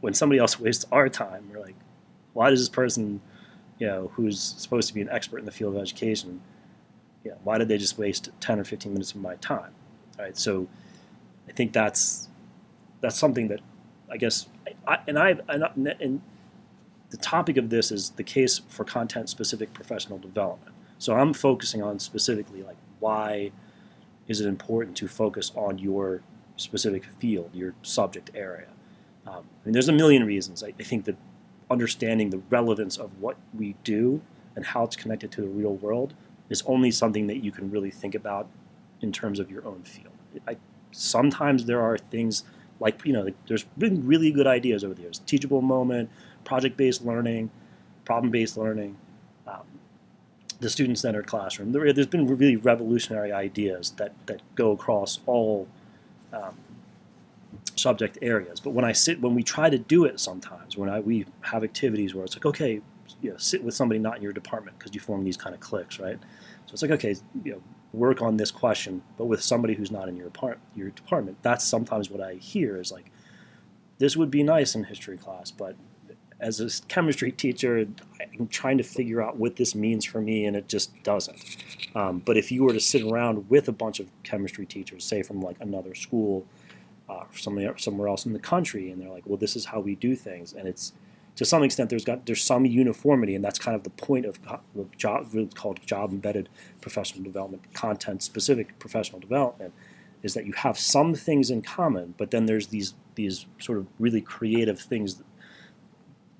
when 0.00 0.14
somebody 0.14 0.38
else 0.38 0.58
wastes 0.60 0.86
our 0.92 1.08
time, 1.08 1.48
we're 1.52 1.60
like, 1.60 1.76
why 2.32 2.50
does 2.50 2.60
this 2.60 2.68
person, 2.68 3.20
you 3.78 3.86
know, 3.86 4.12
who's 4.14 4.40
supposed 4.40 4.88
to 4.88 4.94
be 4.94 5.00
an 5.00 5.08
expert 5.08 5.38
in 5.38 5.44
the 5.44 5.52
field 5.52 5.74
of 5.74 5.82
education, 5.82 6.40
you 7.24 7.30
know, 7.32 7.38
why 7.44 7.58
did 7.58 7.68
they 7.68 7.78
just 7.78 7.98
waste 7.98 8.30
10 8.40 8.60
or 8.60 8.64
15 8.64 8.92
minutes 8.92 9.12
of 9.12 9.20
my 9.20 9.34
time, 9.36 9.72
right? 10.18 10.36
So 10.36 10.68
I 11.48 11.52
think 11.52 11.72
that's 11.72 12.28
that's 13.00 13.18
something 13.18 13.48
that 13.48 13.60
I 14.10 14.16
guess, 14.16 14.46
I, 14.86 14.98
and 15.06 15.18
I 15.18 15.36
and 15.48 16.20
the 17.10 17.16
topic 17.16 17.56
of 17.56 17.70
this 17.70 17.90
is 17.90 18.10
the 18.10 18.22
case 18.22 18.60
for 18.68 18.84
content 18.84 19.28
specific 19.28 19.72
professional 19.74 20.18
development. 20.18 20.74
So 20.98 21.14
I'm 21.14 21.32
focusing 21.32 21.82
on 21.82 21.98
specifically 21.98 22.62
like 22.62 22.76
why 22.98 23.52
is 24.28 24.40
it 24.40 24.46
important 24.46 24.96
to 24.98 25.08
focus 25.08 25.50
on 25.56 25.78
your 25.78 26.22
specific 26.56 27.04
field, 27.18 27.50
your 27.52 27.74
subject 27.82 28.30
area. 28.34 28.68
Um, 29.26 29.44
I 29.62 29.66
mean, 29.66 29.72
there's 29.72 29.88
a 29.88 29.92
million 29.92 30.24
reasons. 30.24 30.62
I, 30.62 30.72
I 30.78 30.82
think 30.82 31.04
that 31.06 31.16
understanding 31.70 32.30
the 32.30 32.42
relevance 32.50 32.96
of 32.96 33.10
what 33.18 33.36
we 33.56 33.74
do 33.82 34.20
and 34.56 34.64
how 34.64 34.84
it's 34.84 34.96
connected 34.96 35.32
to 35.32 35.40
the 35.40 35.48
real 35.48 35.74
world 35.76 36.14
is 36.48 36.62
only 36.66 36.90
something 36.90 37.26
that 37.28 37.42
you 37.42 37.50
can 37.50 37.70
really 37.70 37.90
think 37.90 38.14
about 38.14 38.48
in 39.00 39.12
terms 39.12 39.38
of 39.38 39.50
your 39.50 39.66
own 39.66 39.82
field. 39.82 40.12
I, 40.46 40.56
sometimes 40.90 41.64
there 41.64 41.80
are 41.80 41.96
things 41.96 42.44
like 42.80 43.04
you 43.04 43.12
know, 43.12 43.28
there's 43.46 43.64
been 43.78 44.06
really 44.06 44.30
good 44.30 44.46
ideas 44.46 44.84
over 44.84 44.94
the 44.94 45.02
years. 45.02 45.20
Teachable 45.26 45.62
moment, 45.62 46.10
project-based 46.44 47.04
learning, 47.04 47.50
problem-based 48.04 48.56
learning, 48.56 48.96
um, 49.46 49.62
the 50.60 50.70
student-centered 50.70 51.26
classroom. 51.26 51.72
There, 51.72 51.86
has 51.86 52.06
been 52.06 52.26
really 52.26 52.56
revolutionary 52.56 53.32
ideas 53.32 53.92
that, 53.92 54.12
that 54.26 54.42
go 54.54 54.72
across 54.72 55.20
all 55.26 55.68
um, 56.32 56.56
subject 57.76 58.18
areas. 58.22 58.60
But 58.60 58.70
when 58.70 58.84
I 58.84 58.92
sit, 58.92 59.20
when 59.20 59.34
we 59.34 59.42
try 59.42 59.70
to 59.70 59.78
do 59.78 60.04
it 60.04 60.20
sometimes, 60.20 60.76
when 60.76 60.88
I, 60.88 61.00
we 61.00 61.26
have 61.42 61.64
activities 61.64 62.14
where 62.14 62.24
it's 62.24 62.36
like, 62.36 62.46
okay, 62.46 62.80
you 63.22 63.30
know, 63.30 63.36
sit 63.36 63.62
with 63.62 63.74
somebody 63.74 63.98
not 63.98 64.16
in 64.16 64.22
your 64.22 64.32
department 64.32 64.78
because 64.78 64.94
you 64.94 65.00
form 65.00 65.24
these 65.24 65.36
kind 65.36 65.54
of 65.54 65.60
cliques, 65.60 65.98
right? 65.98 66.18
So 66.66 66.72
it's 66.72 66.82
like, 66.82 66.90
okay, 66.92 67.16
you 67.44 67.52
know, 67.52 67.62
work 67.92 68.22
on 68.22 68.36
this 68.36 68.50
question, 68.50 69.02
but 69.18 69.26
with 69.26 69.42
somebody 69.42 69.74
who's 69.74 69.90
not 69.90 70.08
in 70.08 70.16
your, 70.16 70.30
part, 70.30 70.58
your 70.76 70.90
department. 70.90 71.38
That's 71.42 71.64
sometimes 71.64 72.10
what 72.10 72.20
I 72.20 72.34
hear 72.34 72.80
is 72.80 72.92
like, 72.92 73.10
this 73.98 74.16
would 74.16 74.30
be 74.30 74.42
nice 74.42 74.74
in 74.74 74.84
history 74.84 75.16
class, 75.16 75.50
but 75.50 75.74
as 76.40 76.60
a 76.60 76.68
chemistry 76.88 77.30
teacher, 77.30 77.86
I'm 78.38 78.48
trying 78.48 78.78
to 78.78 78.84
figure 78.84 79.22
out 79.22 79.36
what 79.36 79.56
this 79.56 79.74
means 79.74 80.04
for 80.04 80.20
me, 80.20 80.46
and 80.46 80.56
it 80.56 80.68
just 80.68 80.90
doesn't. 81.02 81.38
Um, 81.94 82.20
but 82.20 82.36
if 82.36 82.50
you 82.50 82.64
were 82.64 82.72
to 82.72 82.80
sit 82.80 83.02
around 83.02 83.48
with 83.50 83.68
a 83.68 83.72
bunch 83.72 84.00
of 84.00 84.10
chemistry 84.22 84.66
teachers, 84.66 85.04
say 85.04 85.22
from 85.22 85.40
like 85.40 85.56
another 85.60 85.94
school, 85.94 86.46
uh, 87.08 87.24
somewhere 87.32 87.76
somewhere 87.76 88.08
else 88.08 88.24
in 88.24 88.32
the 88.32 88.38
country, 88.38 88.90
and 88.90 89.00
they're 89.00 89.10
like, 89.10 89.24
"Well, 89.26 89.36
this 89.36 89.56
is 89.56 89.66
how 89.66 89.80
we 89.80 89.94
do 89.94 90.16
things," 90.16 90.52
and 90.52 90.66
it's 90.66 90.92
to 91.36 91.44
some 91.44 91.62
extent 91.62 91.90
there's 91.90 92.04
got 92.04 92.26
there's 92.26 92.42
some 92.42 92.64
uniformity, 92.64 93.34
and 93.34 93.44
that's 93.44 93.58
kind 93.58 93.74
of 93.74 93.82
the 93.82 93.90
point 93.90 94.26
of 94.26 94.38
job 94.96 95.26
really 95.32 95.48
called 95.48 95.84
job 95.84 96.12
embedded 96.12 96.48
professional 96.80 97.24
development, 97.24 97.62
content 97.74 98.22
specific 98.22 98.78
professional 98.78 99.20
development, 99.20 99.74
is 100.22 100.34
that 100.34 100.46
you 100.46 100.52
have 100.52 100.78
some 100.78 101.14
things 101.14 101.50
in 101.50 101.62
common, 101.62 102.14
but 102.16 102.30
then 102.30 102.46
there's 102.46 102.68
these 102.68 102.94
these 103.14 103.46
sort 103.58 103.78
of 103.78 103.86
really 103.98 104.20
creative 104.20 104.80
things 104.80 105.22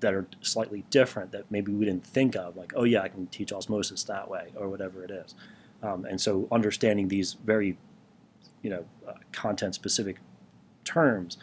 that 0.01 0.13
are 0.13 0.27
slightly 0.41 0.83
different 0.89 1.31
that 1.31 1.49
maybe 1.49 1.71
we 1.71 1.85
didn't 1.85 2.05
think 2.05 2.35
of, 2.35 2.57
like, 2.57 2.73
oh 2.75 2.83
yeah, 2.83 3.01
I 3.01 3.07
can 3.07 3.27
teach 3.27 3.53
osmosis 3.53 4.03
that 4.03 4.29
way 4.29 4.51
or 4.55 4.67
whatever 4.67 5.03
it 5.03 5.11
is. 5.11 5.33
Um, 5.81 6.05
and 6.05 6.19
so 6.19 6.47
understanding 6.51 7.07
these 7.07 7.33
very, 7.33 7.77
you 8.61 8.69
know, 8.69 8.85
uh, 9.07 9.13
content 9.31 9.73
specific 9.75 10.17
terms 10.83 11.37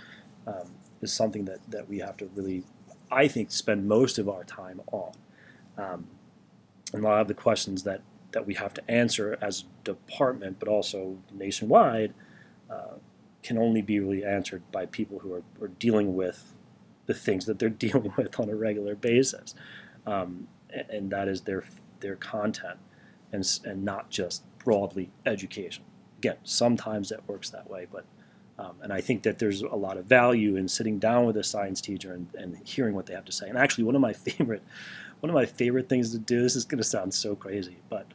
um, 0.47 0.75
is 1.01 1.13
something 1.13 1.45
that, 1.47 1.59
that 1.71 1.89
we 1.89 1.99
have 2.01 2.17
to 2.19 2.31
really, 2.35 2.65
I 3.11 3.29
think, 3.29 3.51
spend 3.51 3.89
most 3.89 4.19
of 4.19 4.29
our 4.29 4.45
time 4.45 4.81
on. 4.93 5.13
Um, 5.77 6.09
and 6.93 7.05
a 7.05 7.07
lot 7.07 7.21
of 7.21 7.29
the 7.29 7.35
questions 7.35 7.85
that, 7.85 8.03
that 8.33 8.47
we 8.47 8.55
have 8.55 8.75
to 8.75 8.91
answer 8.91 9.39
as 9.41 9.63
a 9.63 9.85
department, 9.85 10.59
but 10.59 10.69
also 10.69 11.19
nationwide, 11.33 12.13
uh, 12.69 12.95
can 13.43 13.57
only 13.57 13.83
be 13.83 14.01
really 14.01 14.25
answered 14.25 14.63
by 14.73 14.87
people 14.87 15.21
who 15.21 15.33
are, 15.33 15.43
are 15.63 15.69
dealing 15.69 16.15
with 16.15 16.55
the 17.09 17.15
things 17.15 17.47
that 17.47 17.59
they're 17.59 17.69
dealing 17.87 18.13
with 18.17 18.39
on 18.39 18.49
a 18.49 18.55
regular 18.55 18.95
basis, 18.95 19.57
um, 20.07 20.47
and 20.89 21.11
that 21.11 21.27
is 21.27 21.43
their 21.43 21.65
their 21.99 22.15
content, 22.15 22.79
and 23.33 23.45
and 23.65 23.85
not 23.85 24.11
just 24.11 24.45
broadly 24.59 25.11
education. 25.27 25.83
Again, 26.19 26.37
sometimes 26.45 27.09
that 27.09 27.29
works 27.29 27.51
that 27.51 27.69
way, 27.69 27.87
but 27.91 28.05
um, 28.59 28.75
and 28.83 28.93
I 28.93 29.01
think 29.01 29.23
that 29.23 29.39
there's 29.39 29.63
a 29.63 29.77
lot 29.77 29.97
of 29.97 30.05
value 30.05 30.57
in 30.57 30.69
sitting 30.69 30.99
down 30.99 31.27
with 31.27 31.37
a 31.37 31.45
science 31.45 31.81
teacher 31.81 32.13
and, 32.13 32.29
and 32.35 32.57
hearing 32.65 32.95
what 32.95 33.07
they 33.07 33.15
have 33.15 33.25
to 33.25 33.33
say. 33.33 33.49
And 33.49 33.57
actually, 33.57 33.85
one 33.85 33.95
of 33.95 34.01
my 34.01 34.13
favorite 34.29 34.63
one 35.21 35.31
of 35.31 35.35
my 35.35 35.47
favorite 35.47 35.89
things 35.89 36.13
to 36.13 36.19
do. 36.19 36.43
This 36.43 36.55
is 36.55 36.65
going 36.65 36.79
to 36.79 36.85
sound 36.85 37.13
so 37.13 37.35
crazy, 37.35 37.79
but 37.89 38.07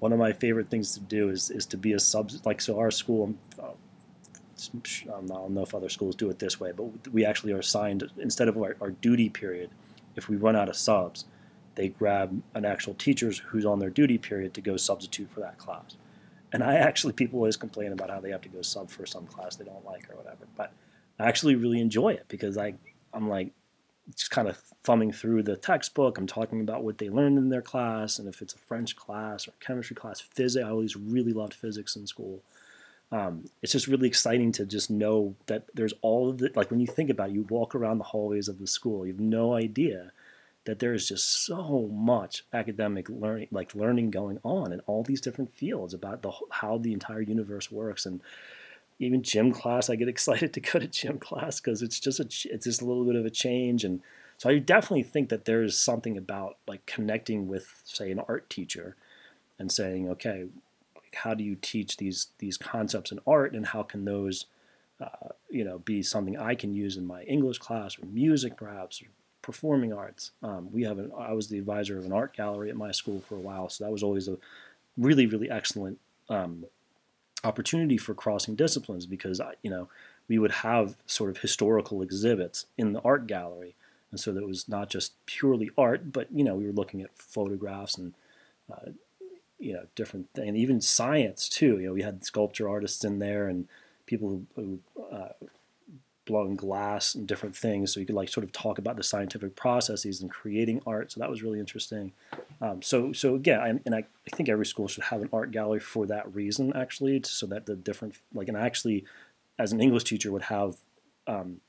one 0.00 0.12
of 0.12 0.18
my 0.18 0.32
favorite 0.32 0.70
things 0.70 0.94
to 0.94 1.00
do 1.00 1.28
is 1.28 1.50
is 1.50 1.66
to 1.66 1.76
be 1.76 1.92
a 1.92 2.00
sub 2.00 2.30
like 2.44 2.60
so 2.60 2.78
our 2.78 2.90
school 2.90 3.34
uh, 3.60 3.68
um, 5.12 5.24
I 5.30 5.34
don't 5.34 5.54
know 5.54 5.62
if 5.62 5.74
other 5.74 5.88
schools 5.88 6.14
do 6.14 6.30
it 6.30 6.38
this 6.38 6.60
way, 6.60 6.72
but 6.72 6.84
we 7.12 7.24
actually 7.24 7.52
are 7.52 7.58
assigned 7.58 8.10
instead 8.18 8.48
of 8.48 8.56
our, 8.56 8.76
our, 8.80 8.90
duty 8.90 9.28
period. 9.28 9.70
If 10.16 10.28
we 10.28 10.36
run 10.36 10.56
out 10.56 10.68
of 10.68 10.76
subs, 10.76 11.24
they 11.74 11.88
grab 11.88 12.42
an 12.54 12.64
actual 12.64 12.94
teacher 12.94 13.32
who's 13.46 13.64
on 13.64 13.78
their 13.78 13.90
duty 13.90 14.18
period 14.18 14.54
to 14.54 14.60
go 14.60 14.76
substitute 14.76 15.30
for 15.30 15.40
that 15.40 15.58
class. 15.58 15.96
And 16.52 16.62
I 16.62 16.74
actually, 16.74 17.14
people 17.14 17.38
always 17.38 17.56
complain 17.56 17.92
about 17.92 18.10
how 18.10 18.20
they 18.20 18.30
have 18.30 18.42
to 18.42 18.48
go 18.48 18.60
sub 18.60 18.90
for 18.90 19.06
some 19.06 19.26
class 19.26 19.56
they 19.56 19.64
don't 19.64 19.84
like 19.86 20.10
or 20.10 20.16
whatever. 20.16 20.46
But 20.56 20.72
I 21.18 21.26
actually 21.26 21.54
really 21.54 21.80
enjoy 21.80 22.10
it 22.10 22.26
because 22.28 22.58
I, 22.58 22.74
I'm 23.14 23.28
like, 23.28 23.52
just 24.14 24.30
kind 24.30 24.48
of 24.48 24.58
thumbing 24.82 25.12
through 25.12 25.44
the 25.44 25.56
textbook. 25.56 26.18
I'm 26.18 26.26
talking 26.26 26.60
about 26.60 26.82
what 26.82 26.98
they 26.98 27.08
learned 27.08 27.38
in 27.38 27.48
their 27.48 27.62
class, 27.62 28.18
and 28.18 28.28
if 28.28 28.42
it's 28.42 28.54
a 28.54 28.58
French 28.58 28.96
class 28.96 29.46
or 29.46 29.52
chemistry 29.60 29.96
class, 29.96 30.20
physics. 30.20 30.64
I 30.64 30.70
always 30.70 30.96
really 30.96 31.32
loved 31.32 31.54
physics 31.54 31.96
in 31.96 32.06
school. 32.06 32.42
Um, 33.12 33.44
it's 33.60 33.72
just 33.72 33.86
really 33.86 34.08
exciting 34.08 34.52
to 34.52 34.64
just 34.64 34.90
know 34.90 35.36
that 35.46 35.64
there's 35.74 35.92
all 36.00 36.30
of 36.30 36.38
the 36.38 36.50
like 36.56 36.70
when 36.70 36.80
you 36.80 36.86
think 36.86 37.10
about 37.10 37.28
it, 37.28 37.34
you 37.34 37.42
walk 37.42 37.74
around 37.74 37.98
the 37.98 38.04
hallways 38.04 38.48
of 38.48 38.58
the 38.58 38.66
school, 38.66 39.06
you 39.06 39.12
have 39.12 39.20
no 39.20 39.54
idea 39.54 40.12
that 40.64 40.78
there 40.78 40.94
is 40.94 41.08
just 41.08 41.44
so 41.44 41.90
much 41.92 42.44
academic 42.52 43.08
learning, 43.10 43.48
like 43.50 43.74
learning 43.74 44.10
going 44.10 44.38
on 44.44 44.72
in 44.72 44.80
all 44.80 45.02
these 45.02 45.20
different 45.20 45.54
fields 45.54 45.92
about 45.92 46.22
the 46.22 46.32
how 46.50 46.78
the 46.78 46.92
entire 46.92 47.20
universe 47.20 47.70
works. 47.70 48.06
And 48.06 48.20
even 48.98 49.22
gym 49.22 49.52
class, 49.52 49.90
I 49.90 49.96
get 49.96 50.08
excited 50.16 50.52
to 50.54 50.60
go 50.60 50.78
to 50.78 50.86
gym 50.86 51.18
class 51.18 51.60
because 51.60 51.82
it's 51.82 52.00
just 52.00 52.20
a 52.20 52.24
it's 52.24 52.64
just 52.64 52.80
a 52.80 52.86
little 52.86 53.04
bit 53.04 53.16
of 53.16 53.26
a 53.26 53.30
change, 53.30 53.84
and 53.84 54.00
so 54.38 54.50
I 54.50 54.58
definitely 54.58 55.04
think 55.04 55.28
that 55.28 55.44
there 55.44 55.62
is 55.62 55.78
something 55.78 56.16
about 56.16 56.56
like 56.66 56.86
connecting 56.86 57.46
with, 57.46 57.82
say, 57.84 58.10
an 58.10 58.20
art 58.20 58.48
teacher, 58.48 58.96
and 59.58 59.70
saying, 59.70 60.08
okay, 60.10 60.46
how 61.14 61.34
do 61.34 61.44
you 61.44 61.56
teach 61.60 61.96
these 61.96 62.28
these 62.38 62.56
concepts 62.56 63.12
in 63.12 63.20
art, 63.26 63.54
and 63.54 63.66
how 63.66 63.82
can 63.82 64.04
those, 64.04 64.46
uh, 65.00 65.28
you 65.50 65.64
know, 65.64 65.78
be 65.78 66.02
something 66.02 66.38
I 66.38 66.54
can 66.54 66.74
use 66.74 66.96
in 66.96 67.06
my 67.06 67.22
English 67.22 67.58
class 67.58 67.98
or 67.98 68.06
music, 68.06 68.56
perhaps, 68.56 69.02
or 69.02 69.06
performing 69.42 69.92
arts. 69.92 70.30
Um, 70.42 70.72
we 70.72 70.82
have 70.84 70.98
an, 70.98 71.12
I 71.16 71.32
was 71.32 71.48
the 71.48 71.58
advisor 71.58 71.98
of 71.98 72.04
an 72.04 72.12
art 72.12 72.36
gallery 72.36 72.70
at 72.70 72.76
my 72.76 72.92
school 72.92 73.20
for 73.20 73.36
a 73.36 73.40
while, 73.40 73.68
so 73.68 73.84
that 73.84 73.90
was 73.90 74.02
always 74.02 74.28
a 74.28 74.38
really 74.96 75.26
really 75.26 75.50
excellent. 75.50 75.98
Um, 76.28 76.66
opportunity 77.44 77.96
for 77.96 78.14
crossing 78.14 78.54
disciplines 78.54 79.06
because 79.06 79.40
you 79.62 79.70
know 79.70 79.88
we 80.28 80.38
would 80.38 80.52
have 80.52 80.96
sort 81.06 81.30
of 81.30 81.38
historical 81.38 82.02
exhibits 82.02 82.66
in 82.78 82.92
the 82.92 83.00
art 83.00 83.26
gallery 83.26 83.74
and 84.10 84.20
so 84.20 84.32
that 84.32 84.46
was 84.46 84.68
not 84.68 84.88
just 84.88 85.12
purely 85.26 85.70
art 85.76 86.12
but 86.12 86.28
you 86.32 86.44
know 86.44 86.54
we 86.54 86.66
were 86.66 86.72
looking 86.72 87.02
at 87.02 87.10
photographs 87.16 87.96
and 87.96 88.14
uh, 88.72 88.90
you 89.62 89.72
know 89.72 89.86
different 89.94 90.28
and 90.36 90.56
even 90.56 90.80
science 90.80 91.48
too 91.48 91.78
you 91.78 91.86
know 91.86 91.92
we 91.92 92.02
had 92.02 92.24
sculpture 92.24 92.68
artists 92.68 93.04
in 93.04 93.18
there 93.18 93.48
and 93.48 93.68
people 94.06 94.28
who, 94.28 94.46
who 94.56 95.06
uh, 95.14 95.32
glass 96.56 97.14
and 97.14 97.26
different 97.26 97.56
things. 97.56 97.92
So 97.92 98.00
you 98.00 98.06
could 98.06 98.14
like 98.14 98.28
sort 98.28 98.44
of 98.44 98.52
talk 98.52 98.78
about 98.78 98.96
the 98.96 99.02
scientific 99.02 99.56
processes 99.56 100.20
and 100.20 100.30
creating 100.30 100.80
art. 100.86 101.12
So 101.12 101.20
that 101.20 101.28
was 101.28 101.42
really 101.42 101.60
interesting. 101.60 102.12
Um, 102.60 102.80
so 102.80 103.12
so 103.12 103.34
again, 103.34 103.60
I, 103.60 103.68
and 103.84 103.94
I, 103.94 103.98
I 103.98 104.36
think 104.36 104.48
every 104.48 104.66
school 104.66 104.88
should 104.88 105.04
have 105.04 105.20
an 105.22 105.28
art 105.32 105.50
gallery 105.50 105.80
for 105.80 106.06
that 106.06 106.32
reason 106.34 106.72
actually, 106.74 107.22
so 107.24 107.46
that 107.46 107.66
the 107.66 107.76
different 107.76 108.16
like 108.32 108.48
and 108.48 108.56
actually, 108.56 109.04
as 109.58 109.72
an 109.72 109.80
English 109.80 110.04
teacher 110.04 110.30
would 110.30 110.42
have 110.42 110.76
um, 111.26 111.60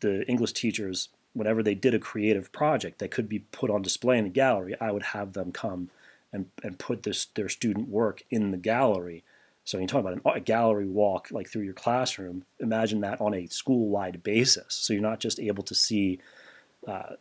the 0.00 0.26
English 0.28 0.52
teachers 0.52 1.08
whenever 1.34 1.62
they 1.62 1.74
did 1.74 1.94
a 1.94 1.98
creative 1.98 2.52
project 2.52 2.98
that 2.98 3.10
could 3.10 3.28
be 3.28 3.38
put 3.38 3.70
on 3.70 3.80
display 3.80 4.18
in 4.18 4.24
the 4.24 4.30
gallery, 4.30 4.74
I 4.80 4.90
would 4.90 5.02
have 5.02 5.32
them 5.32 5.50
come 5.50 5.88
and, 6.32 6.46
and 6.62 6.78
put 6.78 7.02
this 7.02 7.26
their 7.26 7.48
student 7.48 7.88
work 7.88 8.22
in 8.30 8.50
the 8.50 8.56
gallery 8.56 9.24
so 9.64 9.78
you 9.78 9.86
talk 9.86 10.00
about 10.00 10.14
an, 10.14 10.22
a 10.24 10.40
gallery 10.40 10.86
walk 10.86 11.28
like 11.30 11.48
through 11.48 11.62
your 11.62 11.74
classroom, 11.74 12.44
imagine 12.58 13.00
that 13.02 13.20
on 13.20 13.34
a 13.34 13.46
school-wide 13.46 14.22
basis. 14.22 14.74
So 14.74 14.92
you're 14.92 15.02
not 15.02 15.20
just 15.20 15.38
able 15.38 15.62
to 15.64 15.74
see, 15.74 16.18
uh, 16.86 17.14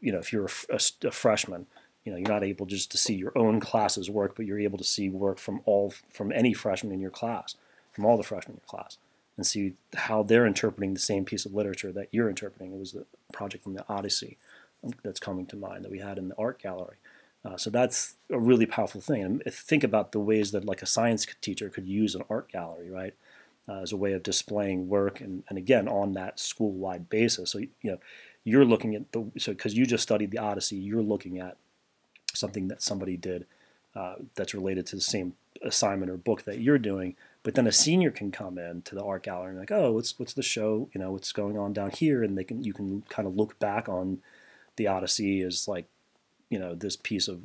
you 0.00 0.12
know, 0.12 0.18
if 0.18 0.32
you're 0.32 0.46
a, 0.46 0.74
a, 0.76 1.08
a, 1.08 1.10
freshman, 1.10 1.66
you 2.04 2.12
know, 2.12 2.18
you're 2.18 2.28
not 2.28 2.44
able 2.44 2.66
just 2.66 2.90
to 2.92 2.98
see 2.98 3.14
your 3.14 3.36
own 3.36 3.58
class's 3.58 4.08
work, 4.08 4.36
but 4.36 4.46
you're 4.46 4.60
able 4.60 4.78
to 4.78 4.84
see 4.84 5.08
work 5.08 5.38
from 5.38 5.60
all 5.64 5.92
from 6.08 6.32
any 6.32 6.54
freshman 6.54 6.92
in 6.92 7.00
your 7.00 7.10
class, 7.10 7.56
from 7.92 8.04
all 8.06 8.16
the 8.16 8.22
freshmen 8.22 8.54
in 8.54 8.60
your 8.60 8.80
class, 8.80 8.96
and 9.36 9.44
see 9.44 9.74
how 9.94 10.22
they're 10.22 10.46
interpreting 10.46 10.94
the 10.94 11.00
same 11.00 11.24
piece 11.24 11.44
of 11.44 11.52
literature 11.52 11.90
that 11.92 12.08
you're 12.12 12.30
interpreting. 12.30 12.72
It 12.72 12.78
was 12.78 12.92
the 12.92 13.06
project 13.32 13.64
from 13.64 13.74
the 13.74 13.84
Odyssey 13.88 14.38
um, 14.84 14.92
that's 15.02 15.20
coming 15.20 15.46
to 15.46 15.56
mind 15.56 15.84
that 15.84 15.90
we 15.90 15.98
had 15.98 16.16
in 16.16 16.28
the 16.28 16.36
art 16.38 16.62
gallery. 16.62 16.96
Uh, 17.44 17.56
so 17.56 17.70
that's 17.70 18.16
a 18.30 18.38
really 18.38 18.66
powerful 18.66 19.00
thing. 19.00 19.22
And 19.22 19.42
think 19.50 19.82
about 19.82 20.12
the 20.12 20.20
ways 20.20 20.52
that 20.52 20.64
like 20.64 20.82
a 20.82 20.86
science 20.86 21.26
teacher 21.40 21.68
could 21.70 21.86
use 21.86 22.14
an 22.14 22.24
art 22.28 22.52
gallery, 22.52 22.90
right, 22.90 23.14
uh, 23.68 23.80
as 23.80 23.92
a 23.92 23.96
way 23.96 24.12
of 24.12 24.22
displaying 24.22 24.88
work, 24.88 25.20
and, 25.20 25.42
and 25.48 25.56
again 25.56 25.88
on 25.88 26.12
that 26.14 26.38
school-wide 26.38 27.08
basis. 27.08 27.50
So 27.50 27.58
you 27.58 27.70
know, 27.82 27.98
you're 28.44 28.64
looking 28.64 28.94
at 28.94 29.10
the 29.12 29.30
so 29.38 29.52
because 29.52 29.74
you 29.74 29.86
just 29.86 30.02
studied 30.02 30.30
the 30.30 30.38
Odyssey, 30.38 30.76
you're 30.76 31.02
looking 31.02 31.38
at 31.38 31.56
something 32.34 32.68
that 32.68 32.82
somebody 32.82 33.16
did 33.16 33.46
uh, 33.94 34.16
that's 34.34 34.54
related 34.54 34.86
to 34.86 34.96
the 34.96 35.02
same 35.02 35.34
assignment 35.62 36.10
or 36.10 36.16
book 36.16 36.42
that 36.44 36.60
you're 36.60 36.78
doing. 36.78 37.16
But 37.42 37.54
then 37.54 37.66
a 37.66 37.72
senior 37.72 38.10
can 38.10 38.30
come 38.30 38.58
in 38.58 38.82
to 38.82 38.94
the 38.94 39.02
art 39.02 39.22
gallery 39.22 39.50
and 39.50 39.58
like, 39.58 39.72
oh, 39.72 39.92
what's 39.92 40.18
what's 40.18 40.34
the 40.34 40.42
show? 40.42 40.90
You 40.92 41.00
know, 41.00 41.12
what's 41.12 41.32
going 41.32 41.56
on 41.56 41.72
down 41.72 41.90
here? 41.90 42.22
And 42.22 42.36
they 42.36 42.44
can 42.44 42.62
you 42.62 42.74
can 42.74 43.02
kind 43.08 43.26
of 43.26 43.36
look 43.36 43.58
back 43.58 43.88
on 43.88 44.18
the 44.76 44.86
Odyssey 44.86 45.40
as 45.40 45.66
like 45.66 45.86
you 46.50 46.58
know 46.58 46.74
this 46.74 46.96
piece 46.96 47.28
of 47.28 47.40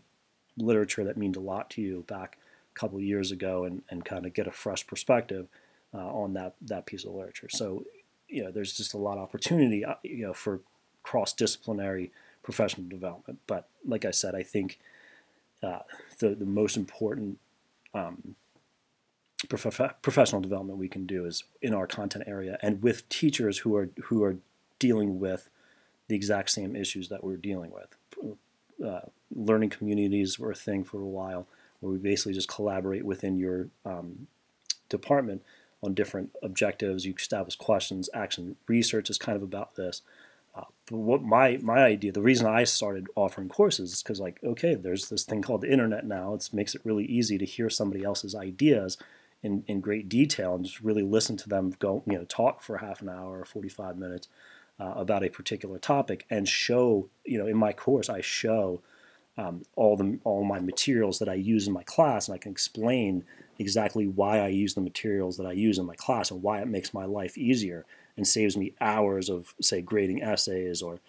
literature 0.57 1.03
that 1.03 1.17
means 1.17 1.37
a 1.37 1.41
lot 1.41 1.69
to 1.69 1.81
you 1.81 2.03
back 2.07 2.37
a 2.75 2.79
couple 2.79 2.99
years 2.99 3.31
ago 3.31 3.63
and, 3.63 3.83
and 3.89 4.03
kind 4.03 4.25
of 4.25 4.33
get 4.33 4.47
a 4.47 4.51
fresh 4.51 4.85
perspective 4.85 5.47
uh, 5.93 6.07
on 6.07 6.33
that 6.33 6.55
that 6.61 6.85
piece 6.85 7.05
of 7.05 7.13
literature. 7.13 7.47
So 7.49 7.85
you 8.27 8.43
know 8.43 8.51
there's 8.51 8.73
just 8.73 8.93
a 8.93 8.97
lot 8.97 9.17
of 9.17 9.23
opportunity 9.23 9.85
uh, 9.85 9.95
you 10.03 10.27
know 10.27 10.33
for 10.33 10.59
cross 11.03 11.31
disciplinary 11.31 12.11
professional 12.43 12.87
development. 12.87 13.39
But 13.47 13.67
like 13.85 14.05
I 14.05 14.11
said, 14.11 14.35
I 14.35 14.43
think 14.43 14.79
uh, 15.63 15.79
the 16.19 16.35
the 16.35 16.45
most 16.45 16.75
important 16.75 17.39
um, 17.93 18.35
prof- 19.49 19.95
professional 20.01 20.41
development 20.41 20.79
we 20.79 20.89
can 20.89 21.05
do 21.05 21.25
is 21.25 21.43
in 21.61 21.73
our 21.73 21.87
content 21.87 22.25
area 22.27 22.57
and 22.61 22.81
with 22.81 23.07
teachers 23.09 23.59
who 23.59 23.75
are 23.75 23.89
who 24.05 24.23
are 24.23 24.37
dealing 24.79 25.19
with 25.19 25.49
the 26.07 26.15
exact 26.15 26.49
same 26.49 26.75
issues 26.75 27.09
that 27.09 27.23
we're 27.23 27.37
dealing 27.37 27.71
with 27.71 27.95
uh, 28.83 29.01
learning 29.33 29.69
communities 29.69 30.39
were 30.39 30.51
a 30.51 30.55
thing 30.55 30.83
for 30.83 30.99
a 30.99 31.05
while, 31.05 31.47
where 31.79 31.91
we 31.91 31.97
basically 31.97 32.33
just 32.33 32.47
collaborate 32.47 33.05
within 33.05 33.37
your 33.37 33.69
um, 33.85 34.27
department 34.89 35.43
on 35.83 35.93
different 35.93 36.31
objectives. 36.41 37.05
You 37.05 37.13
establish 37.17 37.55
questions, 37.55 38.09
action. 38.13 38.55
Research 38.67 39.09
is 39.09 39.17
kind 39.17 39.35
of 39.35 39.43
about 39.43 39.75
this. 39.75 40.01
Uh, 40.55 40.63
but 40.89 40.97
what 40.97 41.21
my 41.21 41.57
my 41.61 41.79
idea, 41.79 42.11
the 42.11 42.21
reason 42.21 42.47
I 42.47 42.63
started 42.63 43.07
offering 43.15 43.49
courses 43.49 43.93
is 43.93 44.03
because 44.03 44.21
like, 44.21 44.39
okay, 44.43 44.75
there's 44.75 45.09
this 45.09 45.23
thing 45.23 45.41
called 45.41 45.61
the 45.61 45.71
internet 45.71 46.05
now. 46.05 46.33
It 46.33 46.49
makes 46.53 46.75
it 46.75 46.81
really 46.85 47.05
easy 47.05 47.37
to 47.37 47.45
hear 47.45 47.69
somebody 47.69 48.03
else's 48.03 48.35
ideas 48.35 48.97
in, 49.43 49.63
in 49.67 49.81
great 49.81 50.09
detail 50.09 50.55
and 50.55 50.65
just 50.65 50.81
really 50.81 51.03
listen 51.03 51.37
to 51.37 51.49
them 51.49 51.75
go, 51.77 52.03
you 52.07 52.17
know, 52.17 52.23
talk 52.25 52.61
for 52.61 52.77
half 52.77 53.01
an 53.01 53.09
hour 53.09 53.39
or 53.39 53.45
45 53.45 53.97
minutes 53.97 54.27
uh, 54.79 54.93
about 54.95 55.23
a 55.23 55.29
particular 55.29 55.79
topic 55.79 56.25
and 56.29 56.47
show, 56.47 57.09
you 57.25 57.37
know, 57.37 57.47
in 57.47 57.57
my 57.57 57.73
course, 57.73 58.09
I 58.09 58.21
show 58.21 58.81
um, 59.37 59.63
all 59.75 59.97
the 59.97 60.19
all 60.23 60.43
my 60.43 60.59
materials 60.59 61.19
that 61.19 61.29
I 61.29 61.33
use 61.33 61.67
in 61.67 61.73
my 61.73 61.83
class, 61.83 62.27
and 62.27 62.35
I 62.35 62.37
can 62.37 62.51
explain 62.51 63.23
exactly 63.59 64.07
why 64.07 64.39
I 64.39 64.47
use 64.47 64.73
the 64.73 64.81
materials 64.81 65.37
that 65.37 65.45
I 65.45 65.53
use 65.53 65.77
in 65.77 65.85
my 65.85 65.95
class 65.95 66.31
and 66.31 66.41
why 66.41 66.61
it 66.61 66.67
makes 66.67 66.93
my 66.93 67.05
life 67.05 67.37
easier 67.37 67.85
and 68.17 68.27
saves 68.27 68.55
me 68.55 68.73
hours 68.79 69.29
of, 69.29 69.53
say, 69.61 69.81
grading 69.81 70.21
essays 70.21 70.81
or 70.81 70.99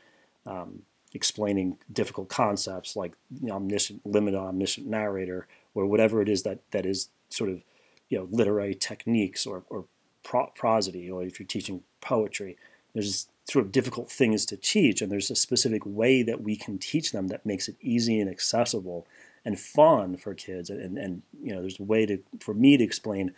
um, 0.44 0.82
explaining 1.14 1.78
difficult 1.92 2.28
concepts 2.28 2.94
like 2.96 3.12
know, 3.40 3.54
omniscient, 3.54 4.04
limited 4.06 4.38
omniscient 4.38 4.86
narrator 4.86 5.46
or 5.74 5.86
whatever 5.86 6.20
it 6.20 6.28
is 6.28 6.42
that 6.42 6.58
that 6.70 6.84
is 6.86 7.08
sort 7.28 7.50
of 7.50 7.62
you 8.08 8.18
know 8.18 8.28
literary 8.30 8.74
techniques 8.74 9.46
or, 9.46 9.64
or 9.70 9.86
pro- 10.22 10.52
prosody 10.54 11.10
or 11.10 11.22
if 11.22 11.40
you're 11.40 11.46
teaching 11.46 11.82
poetry 12.00 12.56
there's 12.92 13.28
sort 13.48 13.64
of 13.64 13.72
difficult 13.72 14.10
things 14.10 14.44
to 14.46 14.56
teach, 14.56 15.00
and 15.00 15.10
there's 15.10 15.30
a 15.30 15.36
specific 15.36 15.82
way 15.84 16.22
that 16.22 16.42
we 16.42 16.56
can 16.56 16.78
teach 16.78 17.12
them 17.12 17.28
that 17.28 17.46
makes 17.46 17.68
it 17.68 17.76
easy 17.80 18.20
and 18.20 18.28
accessible 18.28 19.06
and 19.44 19.58
fun 19.58 20.16
for 20.16 20.34
kids. 20.34 20.68
And, 20.68 20.98
and 20.98 21.22
you 21.40 21.54
know, 21.54 21.60
there's 21.60 21.78
a 21.78 21.84
way 21.84 22.06
to 22.06 22.18
for 22.40 22.54
me 22.54 22.76
to 22.76 22.84
explain 22.84 23.32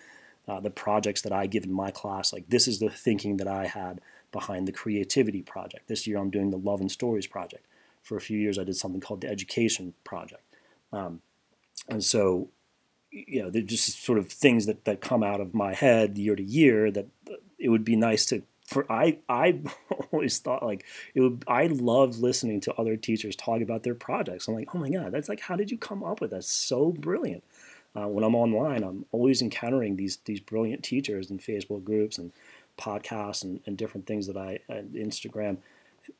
uh, 0.48 0.60
the 0.60 0.70
projects 0.70 1.20
that 1.22 1.32
I 1.32 1.46
give 1.46 1.64
in 1.64 1.72
my 1.72 1.90
class. 1.90 2.32
Like 2.32 2.48
this 2.48 2.66
is 2.66 2.78
the 2.78 2.88
thinking 2.88 3.36
that 3.36 3.48
I 3.48 3.66
had 3.66 4.00
behind 4.32 4.66
the 4.66 4.72
creativity 4.72 5.42
project. 5.42 5.88
This 5.88 6.06
year 6.06 6.18
I'm 6.18 6.30
doing 6.30 6.50
the 6.50 6.56
Love 6.56 6.80
and 6.80 6.90
Stories 6.90 7.26
project. 7.26 7.66
For 8.02 8.16
a 8.16 8.20
few 8.20 8.38
years 8.38 8.58
I 8.58 8.64
did 8.64 8.76
something 8.76 9.00
called 9.00 9.20
the 9.20 9.28
Education 9.28 9.92
project. 10.04 10.42
Um, 10.92 11.20
and 11.88 12.02
so, 12.02 12.48
you 13.10 13.42
know, 13.42 13.50
they're 13.50 13.62
just 13.62 14.02
sort 14.02 14.18
of 14.18 14.30
things 14.30 14.64
that, 14.66 14.86
that 14.86 15.02
come 15.02 15.22
out 15.22 15.40
of 15.40 15.54
my 15.54 15.74
head 15.74 16.16
year 16.16 16.34
to 16.34 16.42
year 16.42 16.90
that 16.90 17.06
it 17.58 17.68
would 17.68 17.84
be 17.84 17.96
nice 17.96 18.24
to 18.26 18.42
for 18.68 18.90
I 18.92 19.18
I 19.30 19.60
always 20.12 20.38
thought 20.38 20.62
like 20.62 20.84
it 21.14 21.22
would 21.22 21.42
I 21.48 21.68
love 21.68 22.18
listening 22.18 22.60
to 22.60 22.75
other 22.75 22.96
teachers 22.96 23.34
talk 23.34 23.62
about 23.62 23.82
their 23.82 23.94
projects. 23.94 24.46
I'm 24.46 24.54
like, 24.54 24.75
oh 24.75 24.78
my 24.78 24.90
god, 24.90 25.10
that's 25.10 25.28
like 25.28 25.40
how 25.40 25.56
did 25.56 25.70
you 25.70 25.78
come 25.78 26.04
up 26.04 26.20
with 26.20 26.30
that? 26.32 26.44
So 26.44 26.92
brilliant. 26.92 27.42
Uh, 27.96 28.06
when 28.06 28.22
I'm 28.22 28.34
online, 28.34 28.84
I'm 28.84 29.06
always 29.10 29.40
encountering 29.40 29.96
these 29.96 30.18
these 30.26 30.40
brilliant 30.40 30.84
teachers 30.84 31.30
in 31.30 31.38
Facebook 31.38 31.82
groups 31.82 32.18
and 32.18 32.30
podcasts 32.78 33.42
and, 33.42 33.60
and 33.64 33.78
different 33.78 34.06
things 34.06 34.26
that 34.26 34.37
I 34.37 34.58
and 34.68 34.94
Instagram, 34.94 35.56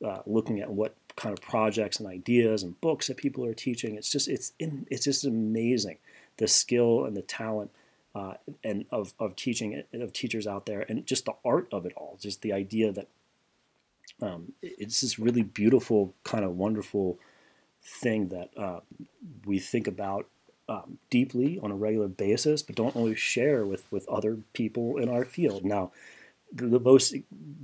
uh, 0.03 0.21
looking 0.25 0.59
at 0.59 0.71
what 0.71 0.95
kind 1.15 1.37
of 1.37 1.41
projects 1.43 1.99
and 1.99 2.09
ideas 2.09 2.63
and 2.63 2.81
books 2.81 3.07
that 3.07 3.17
people 3.17 3.45
are 3.45 3.53
teaching. 3.53 3.95
It's 3.95 4.11
just 4.11 4.27
it's 4.27 4.53
it's 4.59 5.03
just 5.03 5.23
amazing 5.23 5.99
the 6.37 6.47
skill 6.47 7.05
and 7.05 7.15
the 7.15 7.21
talent 7.21 7.69
uh, 8.15 8.33
and 8.63 8.85
of, 8.91 9.13
of 9.19 9.35
teaching 9.35 9.83
of 9.93 10.13
teachers 10.13 10.47
out 10.47 10.65
there 10.65 10.85
and 10.89 11.05
just 11.05 11.25
the 11.25 11.33
art 11.45 11.67
of 11.71 11.85
it 11.85 11.93
all. 11.95 12.17
Just 12.19 12.41
the 12.41 12.53
idea 12.53 12.91
that 12.91 13.07
um, 14.21 14.53
it's 14.61 15.01
this 15.01 15.19
really 15.19 15.43
beautiful 15.43 16.13
kind 16.23 16.43
of 16.43 16.57
wonderful 16.57 17.19
thing 17.81 18.29
that 18.29 18.49
uh, 18.57 18.79
we 19.45 19.59
think 19.59 19.87
about 19.87 20.27
um, 20.67 20.99
deeply 21.09 21.59
on 21.61 21.71
a 21.71 21.75
regular 21.75 22.07
basis, 22.07 22.61
but 22.61 22.75
don't 22.75 22.95
always 22.95 23.19
share 23.19 23.65
with 23.65 23.91
with 23.91 24.07
other 24.07 24.39
people 24.53 24.97
in 24.97 25.09
our 25.09 25.25
field. 25.25 25.65
Now, 25.65 25.91
the, 26.53 26.79
most 26.79 27.15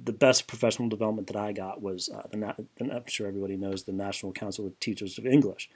the 0.03 0.13
best 0.13 0.47
professional 0.47 0.89
development 0.89 1.27
that 1.27 1.35
I 1.35 1.51
got 1.51 1.81
was 1.81 2.09
uh, 2.09 2.23
the, 2.31 2.55
I'm 2.79 3.03
sure 3.07 3.27
everybody 3.27 3.57
knows 3.57 3.83
the 3.83 3.91
National 3.91 4.31
Council 4.31 4.65
of 4.65 4.79
Teachers 4.79 5.17
of 5.17 5.25
English, 5.25 5.69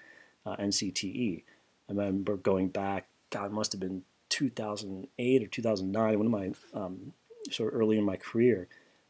uh, 0.45 0.55
NCTE. 0.57 1.43
I 1.87 1.91
remember 1.91 2.37
going 2.37 2.69
back, 2.69 3.07
God, 3.31 3.47
it 3.47 3.51
must 3.51 3.71
have 3.71 3.81
been 3.81 4.03
2008 4.47 5.43
or 5.43 5.47
2009, 5.47 6.17
one 6.17 6.25
of 6.25 6.31
my 6.31 6.51
um, 6.73 7.13
sort 7.51 7.73
of 7.73 7.79
early 7.79 7.97
in 7.97 8.03
my 8.03 8.15
career, 8.15 8.67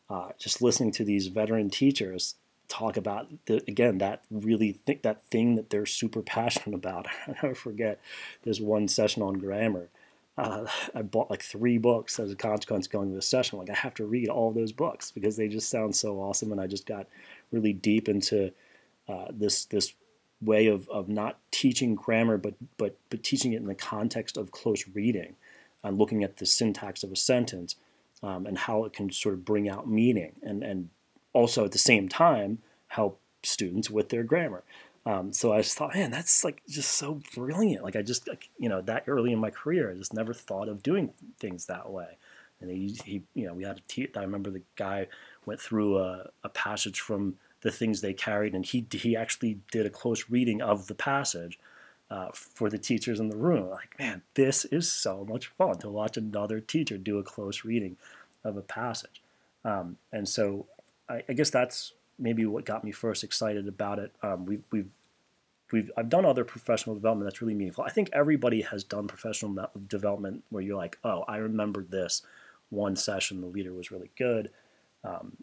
uh, 0.10 0.30
just 0.38 0.62
listening 0.62 0.92
to 0.92 1.04
these 1.04 1.28
veteran 1.28 1.70
teachers 1.70 2.36
talk 2.68 2.98
about 2.98 3.28
the, 3.46 3.64
again 3.68 3.98
that 3.98 4.24
really 4.30 4.74
think 4.86 5.02
that 5.02 5.24
thing 5.24 5.56
that 5.56 5.70
they're 5.70 5.86
super 5.86 6.22
passionate 6.22 6.76
about. 6.76 7.08
I 7.28 7.36
never 7.44 7.56
forget 7.56 8.00
this 8.44 8.60
one 8.60 8.88
session 8.88 9.24
on 9.24 9.36
grammar 9.36 9.90
uh, 10.40 10.66
I 10.96 11.02
bought 11.02 11.30
like 11.30 11.44
three 11.44 11.78
books 11.78 12.18
as 12.18 12.32
a 12.32 12.36
consequence 12.36 12.88
going 12.88 13.10
to 13.10 13.16
the 13.16 13.22
session. 13.22 13.60
Like 13.60 13.70
I 13.70 13.74
have 13.74 13.94
to 13.96 14.06
read 14.06 14.30
all 14.30 14.52
those 14.52 14.72
books 14.72 15.12
because 15.12 15.36
they 15.36 15.50
just 15.50 15.70
sound 15.70 15.94
so 15.96 16.22
awesome, 16.22 16.54
and 16.54 16.62
I 16.62 16.68
just 16.68 16.86
got 16.86 17.08
really 17.52 17.74
deep 17.74 18.08
into 18.08 18.54
uh, 19.10 19.26
this 19.32 19.66
this 19.66 19.94
way 20.42 20.68
of, 20.68 20.88
of 20.90 21.08
not 21.10 21.38
teaching 21.52 21.96
grammar, 21.96 22.38
but 22.38 22.56
but 22.78 22.98
but 23.10 23.24
teaching 23.24 23.54
it 23.54 23.58
in 23.62 23.68
the 23.68 23.76
context 23.76 24.38
of 24.38 24.52
close 24.52 24.86
reading, 24.94 25.36
and 25.84 25.98
looking 25.98 26.24
at 26.24 26.38
the 26.38 26.46
syntax 26.46 27.04
of 27.04 27.12
a 27.12 27.16
sentence, 27.16 27.76
um, 28.24 28.46
and 28.46 28.58
how 28.60 28.86
it 28.86 28.94
can 28.94 29.12
sort 29.12 29.36
of 29.36 29.46
bring 29.46 29.70
out 29.70 29.88
meaning, 29.88 30.34
and 30.42 30.64
and 30.64 30.90
also 31.34 31.66
at 31.66 31.72
the 31.72 31.78
same 31.78 32.10
time 32.10 32.60
help 32.88 33.20
students 33.44 33.90
with 33.90 34.10
their 34.10 34.24
grammar. 34.24 34.64
Um, 35.06 35.32
so 35.32 35.54
I 35.54 35.62
just 35.62 35.78
thought, 35.78 35.96
man, 35.96 36.12
that's 36.12 36.44
like 36.44 36.62
just 36.68 36.92
so 36.92 37.22
brilliant. 37.34 37.84
Like 37.84 37.96
I 37.96 38.02
just, 38.02 38.28
like, 38.28 38.50
you 38.58 38.70
know, 38.70 38.82
that 38.82 39.06
early 39.08 39.32
in 39.32 39.40
my 39.40 39.50
career, 39.50 39.92
I 39.92 39.96
just 39.96 40.14
never 40.14 40.34
thought 40.34 40.68
of 40.68 40.84
doing 40.84 41.14
things 41.40 41.66
that 41.66 41.90
way. 41.90 42.18
And 42.62 42.70
he, 42.70 43.00
he 43.06 43.24
you 43.34 43.48
know, 43.48 43.54
we 43.54 43.64
had 43.64 43.82
a 43.98 44.08
I 44.18 44.22
remember 44.22 44.50
the 44.50 44.62
guy 44.76 45.08
went 45.46 45.62
through 45.62 45.98
a, 45.98 46.30
a 46.44 46.50
passage 46.50 47.00
from 47.00 47.36
the 47.62 47.72
things 47.72 48.02
they 48.02 48.14
carried, 48.14 48.54
and 48.54 48.66
he 48.66 48.86
he 48.92 49.16
actually 49.16 49.60
did 49.72 49.86
a 49.86 49.90
close 49.90 50.30
reading 50.30 50.62
of 50.62 50.88
the 50.88 50.96
passage 50.96 51.60
uh, 52.12 52.30
for 52.34 52.70
the 52.70 52.78
teachers 52.78 53.20
in 53.20 53.30
the 53.30 53.38
room. 53.38 53.70
Like, 53.70 53.98
man, 54.00 54.22
this 54.34 54.66
is 54.66 54.92
so 54.92 55.26
much 55.28 55.48
fun 55.48 55.78
to 55.80 55.90
watch 55.90 56.18
another 56.18 56.60
teacher 56.60 56.98
do 56.98 57.20
a 57.20 57.24
close 57.24 57.64
reading 57.64 57.98
of 58.44 58.58
a 58.58 58.62
passage. 58.62 59.22
Um, 59.64 59.98
and 60.12 60.28
so 60.28 60.66
I, 61.08 61.24
I, 61.28 61.34
guess 61.34 61.50
that's 61.50 61.94
maybe 62.18 62.46
what 62.46 62.66
got 62.66 62.84
me 62.84 62.92
first 62.92 63.24
excited 63.24 63.68
about 63.68 64.00
it. 64.00 64.14
Um, 64.24 64.46
we've, 64.46 64.64
we've, 64.72 64.90
we've, 65.72 65.92
I've 65.98 66.10
done 66.10 66.26
other 66.26 66.46
professional 66.46 66.96
development 66.96 67.30
that's 67.30 67.42
really 67.42 67.54
meaningful. 67.54 67.84
I 67.84 67.90
think 67.90 68.10
everybody 68.14 68.62
has 68.62 68.84
done 68.86 69.08
professional 69.08 69.70
development 69.88 70.44
where 70.50 70.64
you're 70.64 70.78
like, 70.78 70.98
oh, 71.04 71.26
I 71.28 71.38
remember 71.38 71.84
this 71.84 72.22
one 72.70 72.96
session. 72.96 73.42
The 73.42 73.48
leader 73.48 73.74
was 73.74 73.92
really 73.92 74.12
good. 74.18 74.50
Um, 75.04 75.38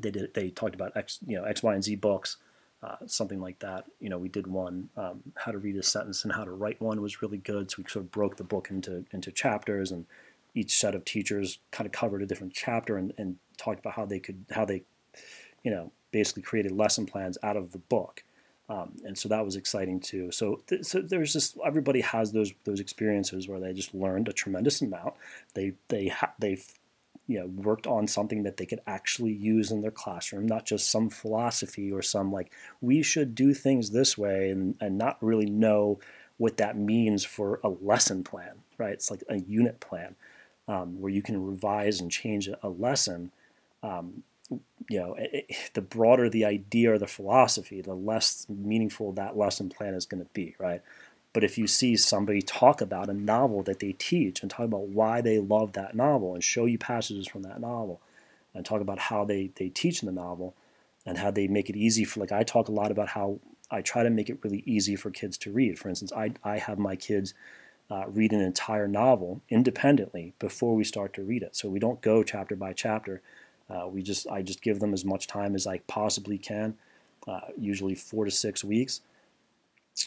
they 0.00 0.10
did. 0.10 0.34
They 0.34 0.50
talked 0.50 0.74
about 0.74 0.96
X, 0.96 1.18
you 1.26 1.36
know, 1.36 1.44
X, 1.44 1.62
Y, 1.62 1.74
and 1.74 1.84
Z 1.84 1.96
books, 1.96 2.36
uh, 2.82 2.96
something 3.06 3.40
like 3.40 3.58
that. 3.60 3.84
You 4.00 4.08
know, 4.08 4.18
we 4.18 4.28
did 4.28 4.46
one, 4.46 4.88
um, 4.96 5.22
how 5.36 5.52
to 5.52 5.58
read 5.58 5.76
a 5.76 5.82
sentence 5.82 6.24
and 6.24 6.32
how 6.32 6.44
to 6.44 6.52
write 6.52 6.80
one 6.80 7.00
was 7.00 7.22
really 7.22 7.38
good. 7.38 7.70
So 7.70 7.76
we 7.78 7.84
sort 7.84 8.04
of 8.04 8.10
broke 8.10 8.36
the 8.36 8.44
book 8.44 8.68
into 8.70 9.04
into 9.12 9.30
chapters, 9.32 9.90
and 9.92 10.06
each 10.54 10.78
set 10.78 10.94
of 10.94 11.04
teachers 11.04 11.58
kind 11.70 11.86
of 11.86 11.92
covered 11.92 12.22
a 12.22 12.26
different 12.26 12.52
chapter 12.52 12.96
and, 12.96 13.12
and 13.18 13.36
talked 13.56 13.80
about 13.80 13.94
how 13.94 14.06
they 14.06 14.18
could 14.18 14.44
how 14.50 14.64
they 14.64 14.82
you 15.62 15.70
know, 15.70 15.92
basically 16.10 16.42
created 16.42 16.72
lesson 16.72 17.06
plans 17.06 17.38
out 17.42 17.56
of 17.56 17.72
the 17.72 17.78
book. 17.78 18.24
Um, 18.68 18.92
and 19.04 19.18
so 19.18 19.28
that 19.28 19.44
was 19.44 19.56
exciting 19.56 20.00
too. 20.00 20.30
So, 20.30 20.62
th- 20.68 20.84
so 20.84 21.00
there's 21.00 21.32
just 21.32 21.56
everybody 21.64 22.00
has 22.02 22.30
those 22.30 22.52
those 22.64 22.78
experiences 22.78 23.48
where 23.48 23.58
they 23.58 23.72
just 23.72 23.94
learned 23.94 24.28
a 24.28 24.32
tremendous 24.32 24.80
amount. 24.80 25.14
They 25.54 25.72
they 25.88 26.08
ha- 26.08 26.34
they've 26.38 26.64
you 27.30 27.38
know 27.38 27.46
worked 27.46 27.86
on 27.86 28.08
something 28.08 28.42
that 28.42 28.56
they 28.56 28.66
could 28.66 28.80
actually 28.88 29.32
use 29.32 29.70
in 29.70 29.82
their 29.82 29.92
classroom, 29.92 30.46
not 30.46 30.66
just 30.66 30.90
some 30.90 31.08
philosophy 31.08 31.92
or 31.92 32.02
some 32.02 32.32
like 32.32 32.50
we 32.80 33.02
should 33.02 33.36
do 33.36 33.54
things 33.54 33.90
this 33.90 34.18
way 34.18 34.50
and 34.50 34.74
and 34.80 34.98
not 34.98 35.16
really 35.22 35.46
know 35.46 36.00
what 36.38 36.56
that 36.56 36.76
means 36.76 37.24
for 37.24 37.60
a 37.62 37.68
lesson 37.68 38.24
plan. 38.24 38.56
Right? 38.78 38.94
It's 38.94 39.12
like 39.12 39.22
a 39.28 39.38
unit 39.38 39.78
plan 39.78 40.16
um, 40.66 41.00
where 41.00 41.12
you 41.12 41.22
can 41.22 41.46
revise 41.46 42.00
and 42.00 42.10
change 42.10 42.48
a 42.48 42.68
lesson. 42.68 43.30
Um, 43.84 44.24
you 44.88 44.98
know, 44.98 45.14
it, 45.16 45.70
the 45.74 45.82
broader 45.82 46.28
the 46.28 46.44
idea 46.44 46.92
or 46.92 46.98
the 46.98 47.06
philosophy, 47.06 47.80
the 47.80 47.94
less 47.94 48.44
meaningful 48.48 49.12
that 49.12 49.36
lesson 49.36 49.68
plan 49.68 49.94
is 49.94 50.04
going 50.04 50.24
to 50.24 50.30
be, 50.32 50.56
right? 50.58 50.82
But 51.32 51.44
if 51.44 51.56
you 51.56 51.66
see 51.66 51.96
somebody 51.96 52.42
talk 52.42 52.80
about 52.80 53.08
a 53.08 53.14
novel 53.14 53.62
that 53.64 53.78
they 53.78 53.92
teach 53.92 54.42
and 54.42 54.50
talk 54.50 54.66
about 54.66 54.88
why 54.88 55.20
they 55.20 55.38
love 55.38 55.72
that 55.72 55.94
novel 55.94 56.34
and 56.34 56.42
show 56.42 56.64
you 56.64 56.78
passages 56.78 57.28
from 57.28 57.42
that 57.42 57.60
novel 57.60 58.00
and 58.54 58.66
talk 58.66 58.80
about 58.80 58.98
how 58.98 59.24
they, 59.24 59.50
they 59.54 59.68
teach 59.68 60.02
in 60.02 60.06
the 60.06 60.12
novel 60.12 60.54
and 61.06 61.18
how 61.18 61.30
they 61.30 61.46
make 61.46 61.70
it 61.70 61.76
easy 61.76 62.04
for, 62.04 62.20
like, 62.20 62.32
I 62.32 62.42
talk 62.42 62.68
a 62.68 62.72
lot 62.72 62.90
about 62.90 63.08
how 63.08 63.38
I 63.70 63.80
try 63.80 64.02
to 64.02 64.10
make 64.10 64.28
it 64.28 64.40
really 64.42 64.64
easy 64.66 64.96
for 64.96 65.10
kids 65.10 65.38
to 65.38 65.52
read. 65.52 65.78
For 65.78 65.88
instance, 65.88 66.12
I, 66.12 66.32
I 66.42 66.58
have 66.58 66.78
my 66.78 66.96
kids 66.96 67.32
uh, 67.90 68.04
read 68.08 68.32
an 68.32 68.40
entire 68.40 68.88
novel 68.88 69.40
independently 69.48 70.34
before 70.38 70.74
we 70.74 70.84
start 70.84 71.12
to 71.14 71.22
read 71.22 71.42
it. 71.42 71.54
So 71.54 71.68
we 71.68 71.78
don't 71.78 72.00
go 72.00 72.22
chapter 72.22 72.56
by 72.56 72.72
chapter 72.72 73.22
uh, 73.70 73.86
we 73.86 74.02
just 74.02 74.26
I 74.28 74.42
just 74.42 74.62
give 74.62 74.80
them 74.80 74.92
as 74.92 75.04
much 75.04 75.26
time 75.26 75.54
as 75.54 75.66
I 75.66 75.78
possibly 75.86 76.38
can, 76.38 76.74
uh, 77.28 77.40
usually 77.56 77.94
four 77.94 78.24
to 78.24 78.30
six 78.30 78.64
weeks. 78.64 79.00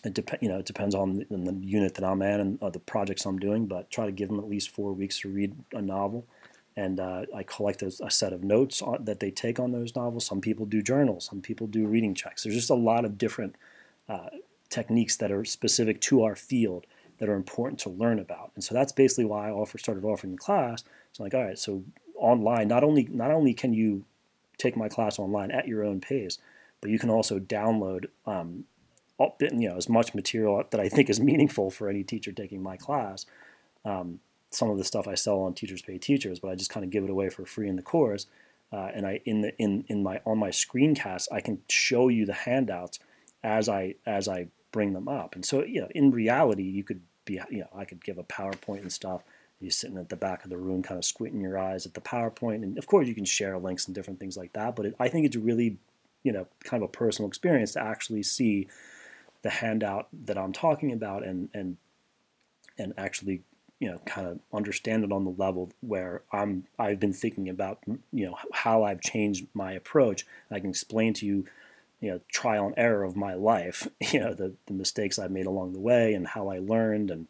It 0.03 0.13
dep- 0.13 0.41
you 0.41 0.49
know 0.49 0.59
it 0.59 0.65
depends 0.65 0.95
on 0.95 1.15
the, 1.15 1.25
on 1.31 1.43
the 1.45 1.53
unit 1.53 1.95
that 1.95 2.03
I'm 2.03 2.21
at 2.21 2.39
and 2.39 2.61
uh, 2.61 2.69
the 2.69 2.79
projects 2.79 3.25
I'm 3.25 3.39
doing, 3.39 3.67
but 3.67 3.89
try 3.89 4.05
to 4.05 4.11
give 4.11 4.29
them 4.29 4.39
at 4.39 4.49
least 4.49 4.69
four 4.69 4.93
weeks 4.93 5.19
to 5.19 5.29
read 5.29 5.55
a 5.73 5.81
novel. 5.81 6.25
And 6.75 6.99
uh, 6.99 7.25
I 7.35 7.43
collect 7.43 7.83
a, 7.83 7.93
a, 8.03 8.09
set 8.09 8.33
of 8.33 8.43
notes 8.43 8.81
on, 8.81 9.05
that 9.05 9.19
they 9.19 9.29
take 9.29 9.59
on 9.59 9.71
those 9.71 9.95
novels. 9.95 10.25
Some 10.25 10.41
people 10.41 10.65
do 10.65 10.81
journals, 10.81 11.25
some 11.25 11.39
people 11.39 11.67
do 11.67 11.85
reading 11.85 12.15
checks. 12.15 12.43
There's 12.43 12.55
just 12.55 12.71
a 12.71 12.75
lot 12.75 13.05
of 13.05 13.17
different 13.17 13.55
uh, 14.09 14.29
techniques 14.69 15.15
that 15.17 15.31
are 15.31 15.45
specific 15.45 16.01
to 16.01 16.23
our 16.23 16.35
field 16.35 16.87
that 17.19 17.29
are 17.29 17.35
important 17.35 17.79
to 17.81 17.89
learn 17.89 18.17
about. 18.17 18.51
And 18.55 18.63
so 18.63 18.73
that's 18.73 18.91
basically 18.91 19.25
why 19.25 19.47
I 19.47 19.51
offer 19.51 19.77
started 19.77 20.03
offering 20.03 20.31
the 20.31 20.39
class. 20.39 20.83
It's 21.11 21.19
like, 21.19 21.35
all 21.35 21.43
right, 21.43 21.59
so 21.59 21.83
online, 22.17 22.67
not 22.67 22.83
only 22.83 23.07
not 23.11 23.31
only 23.31 23.53
can 23.53 23.73
you 23.73 24.05
take 24.57 24.75
my 24.75 24.89
class 24.89 25.19
online 25.19 25.51
at 25.51 25.67
your 25.67 25.83
own 25.83 26.01
pace, 26.01 26.39
but 26.81 26.89
you 26.89 26.99
can 26.99 27.09
also 27.09 27.39
download 27.39 28.05
um, 28.25 28.65
you 29.19 29.69
know 29.69 29.77
as 29.77 29.89
much 29.89 30.13
material 30.15 30.63
that 30.71 30.79
I 30.79 30.89
think 30.89 31.09
is 31.09 31.19
meaningful 31.19 31.71
for 31.71 31.89
any 31.89 32.03
teacher 32.03 32.31
taking 32.31 32.61
my 32.61 32.77
class. 32.77 33.25
Um, 33.85 34.19
some 34.51 34.69
of 34.69 34.77
the 34.77 34.83
stuff 34.83 35.07
I 35.07 35.15
sell 35.15 35.41
on 35.41 35.53
Teachers 35.53 35.81
Pay 35.81 35.97
Teachers, 35.97 36.39
but 36.39 36.51
I 36.51 36.55
just 36.55 36.69
kind 36.69 36.83
of 36.83 36.91
give 36.91 37.03
it 37.03 37.09
away 37.09 37.29
for 37.29 37.45
free 37.45 37.67
in 37.67 37.75
the 37.75 37.81
course. 37.81 38.27
Uh, 38.71 38.89
and 38.93 39.05
I 39.05 39.21
in 39.25 39.41
the 39.41 39.57
in 39.57 39.85
in 39.87 40.03
my 40.03 40.21
on 40.25 40.37
my 40.39 40.49
screencast, 40.49 41.27
I 41.31 41.41
can 41.41 41.61
show 41.69 42.07
you 42.07 42.25
the 42.25 42.33
handouts 42.33 42.99
as 43.43 43.69
I 43.69 43.95
as 44.05 44.27
I 44.27 44.47
bring 44.71 44.93
them 44.93 45.07
up. 45.07 45.35
And 45.35 45.45
so 45.45 45.63
you 45.63 45.81
know, 45.81 45.89
in 45.93 46.11
reality, 46.11 46.63
you 46.63 46.83
could 46.83 47.01
be 47.25 47.39
you 47.49 47.59
know 47.59 47.69
I 47.75 47.85
could 47.85 48.03
give 48.03 48.17
a 48.17 48.23
PowerPoint 48.23 48.81
and 48.81 48.91
stuff 48.91 49.23
You're 49.59 49.71
sitting 49.71 49.97
at 49.97 50.09
the 50.09 50.15
back 50.15 50.43
of 50.43 50.49
the 50.49 50.57
room, 50.57 50.83
kind 50.83 50.97
of 50.97 51.05
squinting 51.05 51.41
your 51.41 51.57
eyes 51.57 51.85
at 51.85 51.93
the 51.93 52.01
PowerPoint. 52.01 52.63
And 52.63 52.77
of 52.77 52.87
course, 52.87 53.07
you 53.07 53.15
can 53.15 53.25
share 53.25 53.57
links 53.57 53.85
and 53.85 53.95
different 53.95 54.19
things 54.19 54.37
like 54.37 54.53
that. 54.53 54.75
But 54.75 54.87
it, 54.87 54.95
I 54.99 55.07
think 55.07 55.25
it's 55.25 55.37
really, 55.37 55.77
you 56.23 56.31
know, 56.31 56.47
kind 56.63 56.83
of 56.83 56.89
a 56.89 56.91
personal 56.91 57.29
experience 57.29 57.73
to 57.73 57.81
actually 57.81 58.23
see 58.23 58.67
the 59.43 59.49
handout 59.49 60.07
that 60.25 60.37
I'm 60.37 60.53
talking 60.53 60.91
about 60.91 61.23
and 61.23 61.49
and 61.53 61.77
and 62.77 62.93
actually, 62.97 63.43
you 63.79 63.91
know, 63.91 63.99
kind 64.05 64.27
of 64.27 64.39
understand 64.51 65.03
it 65.03 65.11
on 65.11 65.25
the 65.25 65.31
level 65.31 65.71
where 65.81 66.23
I'm 66.31 66.65
I've 66.79 66.99
been 66.99 67.13
thinking 67.13 67.49
about, 67.49 67.79
you 68.11 68.25
know, 68.25 68.37
how 68.51 68.83
I've 68.83 69.01
changed 69.01 69.47
my 69.53 69.73
approach. 69.73 70.25
I 70.49 70.59
can 70.59 70.69
explain 70.69 71.13
to 71.15 71.25
you 71.25 71.45
you 71.99 72.11
know 72.11 72.19
trial 72.29 72.65
and 72.65 72.73
error 72.75 73.03
of 73.03 73.15
my 73.15 73.33
life 73.33 73.87
you 74.11 74.19
know 74.19 74.33
the, 74.33 74.53
the 74.65 74.73
mistakes 74.73 75.17
i've 75.17 75.31
made 75.31 75.45
along 75.45 75.71
the 75.71 75.79
way 75.79 76.13
and 76.13 76.27
how 76.27 76.49
i 76.49 76.59
learned 76.59 77.09
and 77.09 77.27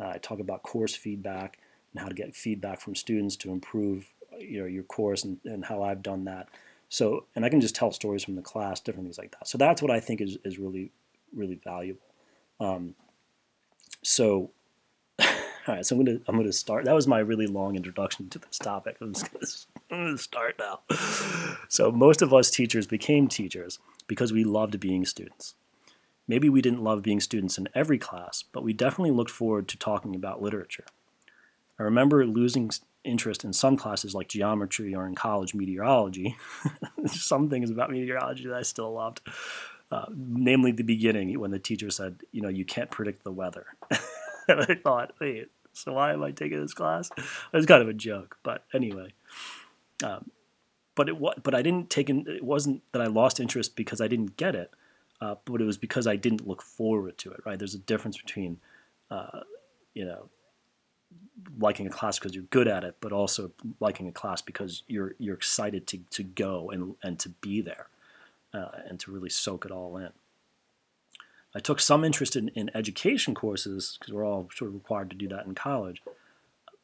uh, 0.00 0.08
i 0.08 0.16
talk 0.16 0.40
about 0.40 0.62
course 0.62 0.94
feedback 0.94 1.58
and 1.92 2.00
how 2.00 2.08
to 2.08 2.14
get 2.14 2.34
feedback 2.34 2.80
from 2.80 2.94
students 2.94 3.36
to 3.36 3.50
improve 3.50 4.06
you 4.38 4.60
know 4.60 4.66
your 4.66 4.82
course 4.84 5.24
and, 5.24 5.38
and 5.44 5.64
how 5.64 5.82
I've 5.82 6.02
done 6.02 6.24
that. 6.24 6.48
So 6.88 7.26
and 7.34 7.44
I 7.44 7.48
can 7.48 7.60
just 7.60 7.74
tell 7.74 7.92
stories 7.92 8.24
from 8.24 8.36
the 8.36 8.42
class, 8.42 8.80
different 8.80 9.06
things 9.06 9.18
like 9.18 9.32
that. 9.32 9.48
So 9.48 9.58
that's 9.58 9.82
what 9.82 9.90
I 9.90 10.00
think 10.00 10.20
is, 10.20 10.38
is 10.44 10.58
really 10.58 10.92
really 11.34 11.60
valuable. 11.62 12.00
Um, 12.60 12.94
so 14.02 14.50
all 15.68 15.74
right, 15.74 15.86
so 15.86 15.96
I'm 15.96 16.04
gonna 16.04 16.18
I'm 16.28 16.36
gonna 16.36 16.52
start. 16.52 16.84
That 16.84 16.94
was 16.94 17.08
my 17.08 17.18
really 17.18 17.46
long 17.46 17.74
introduction 17.76 18.28
to 18.30 18.38
this 18.38 18.58
topic. 18.58 18.96
I'm 19.00 19.12
going 19.12 20.16
to 20.16 20.18
start 20.18 20.56
now. 20.58 20.80
So, 21.68 21.90
most 21.90 22.22
of 22.22 22.32
us 22.32 22.50
teachers 22.50 22.86
became 22.86 23.28
teachers 23.28 23.78
because 24.06 24.32
we 24.32 24.44
loved 24.44 24.78
being 24.78 25.04
students. 25.04 25.54
Maybe 26.28 26.48
we 26.48 26.60
didn't 26.60 26.82
love 26.82 27.02
being 27.02 27.20
students 27.20 27.56
in 27.56 27.68
every 27.74 27.98
class, 27.98 28.44
but 28.52 28.62
we 28.62 28.72
definitely 28.72 29.12
looked 29.12 29.30
forward 29.30 29.68
to 29.68 29.78
talking 29.78 30.14
about 30.14 30.42
literature. 30.42 30.84
I 31.78 31.84
remember 31.84 32.26
losing 32.26 32.70
interest 33.04 33.44
in 33.44 33.52
some 33.52 33.76
classes 33.76 34.14
like 34.14 34.28
geometry 34.28 34.94
or 34.94 35.06
in 35.06 35.14
college 35.14 35.54
meteorology. 35.54 36.36
some 37.06 37.48
things 37.48 37.70
about 37.70 37.90
meteorology 37.90 38.46
that 38.46 38.56
I 38.56 38.62
still 38.62 38.92
loved, 38.92 39.20
uh, 39.90 40.06
namely 40.14 40.72
the 40.72 40.82
beginning 40.82 41.38
when 41.38 41.50
the 41.50 41.58
teacher 41.58 41.90
said, 41.90 42.22
you 42.32 42.40
know, 42.40 42.48
you 42.48 42.64
can't 42.64 42.90
predict 42.90 43.24
the 43.24 43.32
weather. 43.32 43.66
and 44.48 44.60
I 44.60 44.74
thought, 44.74 45.12
wait, 45.20 45.50
so 45.72 45.92
why 45.92 46.12
am 46.12 46.22
I 46.22 46.30
taking 46.30 46.60
this 46.60 46.74
class? 46.74 47.10
It 47.16 47.56
was 47.56 47.66
kind 47.66 47.82
of 47.82 47.88
a 47.88 47.94
joke, 47.94 48.38
but 48.42 48.64
anyway. 48.72 49.12
Um, 50.02 50.30
but 50.94 51.08
it 51.08 51.16
but 51.42 51.54
I 51.54 51.62
didn't 51.62 51.90
take 51.90 52.10
in, 52.10 52.26
it 52.26 52.42
wasn't 52.42 52.82
that 52.92 53.02
I 53.02 53.06
lost 53.06 53.38
interest 53.38 53.76
because 53.76 54.00
I 54.00 54.08
didn't 54.08 54.36
get 54.36 54.54
it, 54.54 54.72
uh, 55.20 55.36
but 55.44 55.60
it 55.60 55.64
was 55.64 55.76
because 55.76 56.06
I 56.06 56.16
didn't 56.16 56.48
look 56.48 56.62
forward 56.62 57.18
to 57.18 57.30
it. 57.30 57.40
Right? 57.44 57.58
There's 57.58 57.74
a 57.74 57.78
difference 57.78 58.16
between, 58.16 58.58
uh, 59.10 59.40
you 59.94 60.06
know, 60.06 60.30
liking 61.58 61.86
a 61.86 61.90
class 61.90 62.18
because 62.18 62.34
you're 62.34 62.44
good 62.44 62.66
at 62.66 62.82
it, 62.82 62.96
but 63.00 63.12
also 63.12 63.52
liking 63.78 64.08
a 64.08 64.12
class 64.12 64.40
because 64.40 64.82
you're 64.88 65.14
you're 65.18 65.34
excited 65.34 65.86
to 65.88 65.98
to 66.10 66.22
go 66.22 66.70
and 66.70 66.96
and 67.02 67.18
to 67.20 67.28
be 67.28 67.60
there, 67.60 67.88
uh, 68.56 68.70
and 68.88 68.98
to 69.00 69.10
really 69.10 69.30
soak 69.30 69.64
it 69.64 69.70
all 69.70 69.96
in. 69.96 70.10
I 71.54 71.60
took 71.60 71.80
some 71.80 72.04
interest 72.04 72.36
in, 72.36 72.48
in 72.48 72.70
education 72.74 73.34
courses 73.34 73.96
because 73.98 74.12
we're 74.12 74.26
all 74.26 74.48
sort 74.54 74.68
of 74.68 74.74
required 74.74 75.10
to 75.10 75.16
do 75.16 75.28
that 75.28 75.46
in 75.46 75.54
college, 75.54 76.02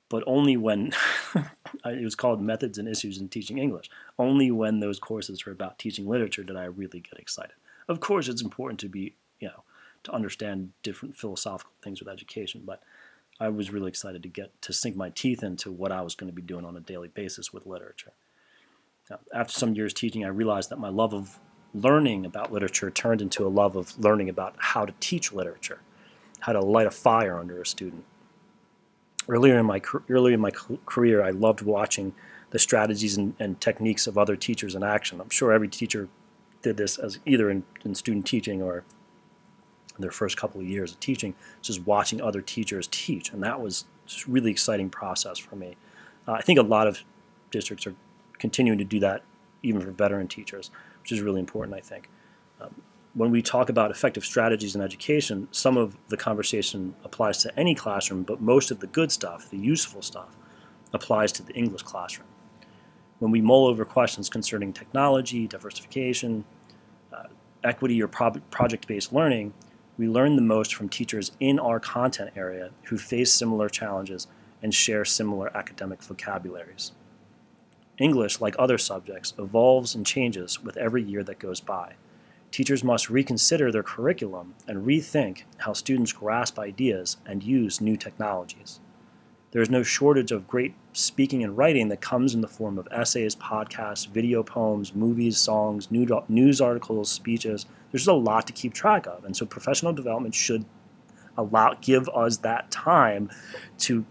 but 0.09 0.25
only 0.27 0.57
when 0.57 0.93
it 1.85 2.05
was 2.05 2.15
called 2.15 2.41
Methods 2.41 2.79
and 2.79 2.89
Issues 2.89 3.19
in 3.19 3.29
Teaching 3.29 3.59
English. 3.59 3.91
Only 4.19 4.51
when 4.51 4.81
those 4.81 4.99
courses 4.99 5.45
were 5.45 5.53
about 5.53 5.79
teaching 5.79 6.07
literature 6.07 6.43
did 6.43 6.57
I 6.57 6.65
really 6.65 7.01
get 7.01 7.19
excited. 7.19 7.57
Of 7.89 8.01
course, 8.01 8.29
it's 8.29 8.43
important 8.43 8.81
to 8.81 8.89
be, 8.89 9.15
you 9.41 9.49
know, 9.49 9.65
to 10.05 10.13
understand 10.13 10.73
different 10.83 11.17
philosophical 11.17 11.73
things 11.83 12.01
with 12.01 12.09
education, 12.09 12.63
but 12.65 12.83
I 13.41 13.49
was 13.49 13.73
really 13.73 13.89
excited 13.89 14.23
to 14.23 14.29
get 14.29 14.61
to 14.63 14.73
sink 14.73 14.97
my 14.97 15.11
teeth 15.11 15.43
into 15.43 15.73
what 15.73 15.93
I 15.93 16.01
was 16.03 16.15
going 16.15 16.31
to 16.31 16.35
be 16.35 16.43
doing 16.43 16.65
on 16.65 16.77
a 16.77 16.81
daily 16.81 17.09
basis 17.09 17.53
with 17.53 17.67
literature. 17.67 18.13
Now, 19.11 19.19
after 19.35 19.53
some 19.53 19.75
years 19.75 19.93
teaching, 19.93 20.25
I 20.25 20.29
realized 20.29 20.71
that 20.71 20.79
my 20.79 20.89
love 20.89 21.13
of 21.13 21.41
learning 21.75 22.27
about 22.27 22.53
literature 22.53 22.91
turned 22.91 23.23
into 23.23 23.47
a 23.47 23.49
love 23.49 23.77
of 23.77 23.99
learning 23.99 24.29
about 24.29 24.55
how 24.59 24.85
to 24.85 24.93
teach 25.01 25.33
literature, 25.33 25.81
how 26.41 26.53
to 26.53 26.61
light 26.61 26.87
a 26.87 26.91
fire 26.91 27.39
under 27.39 27.61
a 27.61 27.67
student. 27.67 28.05
Earlier 29.29 29.59
in 29.59 29.67
my 29.67 29.81
earlier 30.09 30.35
in 30.35 30.41
my 30.41 30.51
career, 30.51 31.23
I 31.23 31.31
loved 31.31 31.63
watching 31.63 32.15
the 32.51 32.59
strategies 32.59 33.17
and, 33.17 33.35
and 33.39 33.61
techniques 33.61 34.07
of 34.07 34.19
other 34.19 34.37
teachers 34.37 34.75
in 34.75 34.83
action. 34.83 35.21
I'm 35.21 35.31
sure 35.31 35.53
every 35.53 35.69
teacher 35.69 36.09
did 36.61 36.77
this 36.77 36.99
as 36.99 37.19
either 37.25 37.51
in, 37.51 37.65
in 37.85 37.95
student 37.95 38.27
teaching 38.27 38.61
or 38.61 38.85
their 39.99 40.11
first 40.11 40.37
couple 40.37 40.61
of 40.61 40.67
years 40.67 40.93
of 40.93 41.01
teaching, 41.01 41.35
just 41.61 41.87
watching 41.87 42.21
other 42.21 42.41
teachers 42.41 42.89
teach, 42.91 43.33
and 43.33 43.43
that 43.43 43.61
was 43.61 43.85
a 44.09 44.31
really 44.31 44.51
exciting 44.51 44.91
process 44.91 45.39
for 45.39 45.57
me. 45.57 45.77
Uh, 46.27 46.33
I 46.33 46.43
think 46.43 46.59
a 46.59 46.63
lot 46.63 46.87
of 46.87 47.03
districts 47.51 47.87
are 47.87 47.95
continuing 48.39 48.79
to 48.79 48.85
do 48.85 48.99
that, 49.01 49.23
even 49.63 49.81
for 49.81 49.91
veteran 49.93 50.29
teachers 50.29 50.71
which 51.03 51.13
is 51.13 51.21
really 51.21 51.41
important, 51.41 51.77
I 51.77 51.81
think. 51.81 52.09
Um, 52.61 52.83
when 53.15 53.31
we 53.31 53.43
talk 53.43 53.69
about 53.69 53.91
effective 53.91 54.25
strategies 54.25 54.75
in 54.75 54.81
education, 54.81 55.49
some 55.51 55.77
of 55.77 55.97
the 56.09 56.17
conversation 56.17 56.95
applies 57.05 57.39
to 57.39 57.59
any 57.59 57.75
classroom, 57.75 58.23
but 58.23 58.41
most 58.41 58.71
of 58.71 58.81
the 58.81 58.87
good 58.87 59.13
stuff, 59.13 59.51
the 59.51 59.59
useful 59.59 60.01
stuff, 60.01 60.37
applies 60.95 61.33
to 61.33 61.43
the 61.43 61.53
English 61.53 61.83
classroom. 61.83 62.29
When 63.19 63.31
we 63.31 63.41
mull 63.41 63.67
over 63.67 63.85
questions 63.85 64.29
concerning 64.29 64.73
technology, 64.73 65.47
diversification, 65.47 66.45
uh, 67.13 67.25
equity, 67.63 68.03
or 68.03 68.09
pro- 68.09 68.41
project 68.51 68.89
based 68.89 69.13
learning, 69.13 69.53
we 69.99 70.09
learn 70.09 70.37
the 70.37 70.43
most 70.43 70.75
from 70.75 70.89
teachers 70.89 71.33
in 71.39 71.59
our 71.59 71.79
content 71.79 72.31
area 72.35 72.71
who 72.85 72.97
face 72.97 73.33
similar 73.33 73.69
challenges 73.69 74.27
and 74.63 74.75
share 74.75 75.05
similar 75.05 75.55
academic 75.57 76.03
vocabularies. 76.03 76.93
English, 78.03 78.41
like 78.41 78.57
other 78.59 78.79
subjects, 78.79 79.33
evolves 79.39 79.95
and 79.95 80.05
changes 80.05 80.63
with 80.63 80.77
every 80.77 81.03
year 81.03 81.23
that 81.25 81.39
goes 81.39 81.61
by. 81.61 81.95
Teachers 82.51 82.85
must 82.85 83.09
reconsider 83.09 83.73
their 83.73 83.83
curriculum 83.83 84.55
and 84.69 84.87
rethink 84.87 85.45
how 85.59 85.73
students 85.73 86.13
grasp 86.13 86.59
ideas 86.59 87.17
and 87.25 87.43
use 87.43 87.81
new 87.81 87.97
technologies. 87.97 88.81
There 89.53 89.63
is 89.63 89.71
no 89.71 89.83
shortage 89.83 90.33
of 90.33 90.49
great 90.49 90.75
speaking 90.93 91.43
and 91.45 91.57
writing 91.57 91.89
that 91.89 92.01
comes 92.01 92.35
in 92.35 92.41
the 92.41 92.49
form 92.49 92.79
of 92.79 92.89
essays, 92.91 93.37
podcasts, 93.37 94.09
video 94.09 94.43
poems, 94.43 94.95
movies, 94.95 95.39
songs, 95.39 95.91
news 95.91 96.61
articles, 96.61 97.11
speeches. 97.11 97.67
There's 97.91 98.07
a 98.07 98.15
lot 98.15 98.47
to 98.47 98.53
keep 98.53 98.73
track 98.73 99.07
of, 99.07 99.25
and 99.25 99.37
so 99.37 99.47
professional 99.47 99.93
development 99.93 100.35
should 100.35 100.65
allow 101.37 101.75
give 101.81 102.09
us 102.11 102.39
that 102.39 102.71
time 102.71 103.31
to 103.79 104.05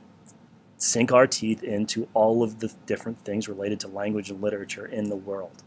sink 0.81 1.11
our 1.11 1.27
teeth 1.27 1.61
into 1.63 2.07
all 2.15 2.41
of 2.41 2.59
the 2.59 2.73
different 2.87 3.23
things 3.23 3.47
related 3.47 3.79
to 3.79 3.87
language 3.87 4.31
and 4.31 4.41
literature 4.41 4.87
in 4.87 5.09
the 5.09 5.15
world. 5.15 5.63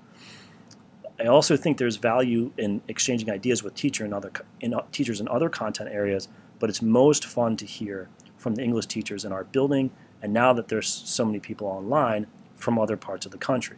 I 1.20 1.26
also 1.26 1.56
think 1.56 1.78
there's 1.78 1.96
value 1.96 2.50
in 2.58 2.82
exchanging 2.88 3.30
ideas 3.30 3.62
with 3.62 3.76
teacher 3.76 4.04
and 4.04 4.12
other 4.12 4.32
in, 4.60 4.74
uh, 4.74 4.82
teachers 4.90 5.20
in 5.20 5.28
other 5.28 5.48
content 5.48 5.88
areas, 5.92 6.26
but 6.58 6.68
it's 6.68 6.82
most 6.82 7.24
fun 7.24 7.56
to 7.58 7.64
hear 7.64 8.08
from 8.36 8.56
the 8.56 8.62
English 8.62 8.86
teachers 8.86 9.24
in 9.24 9.30
our 9.30 9.44
building, 9.44 9.92
and 10.20 10.32
now 10.32 10.52
that 10.52 10.66
there's 10.66 10.88
so 10.88 11.24
many 11.24 11.38
people 11.38 11.68
online 11.68 12.26
from 12.56 12.76
other 12.76 12.96
parts 12.96 13.24
of 13.24 13.30
the 13.30 13.38
country. 13.38 13.76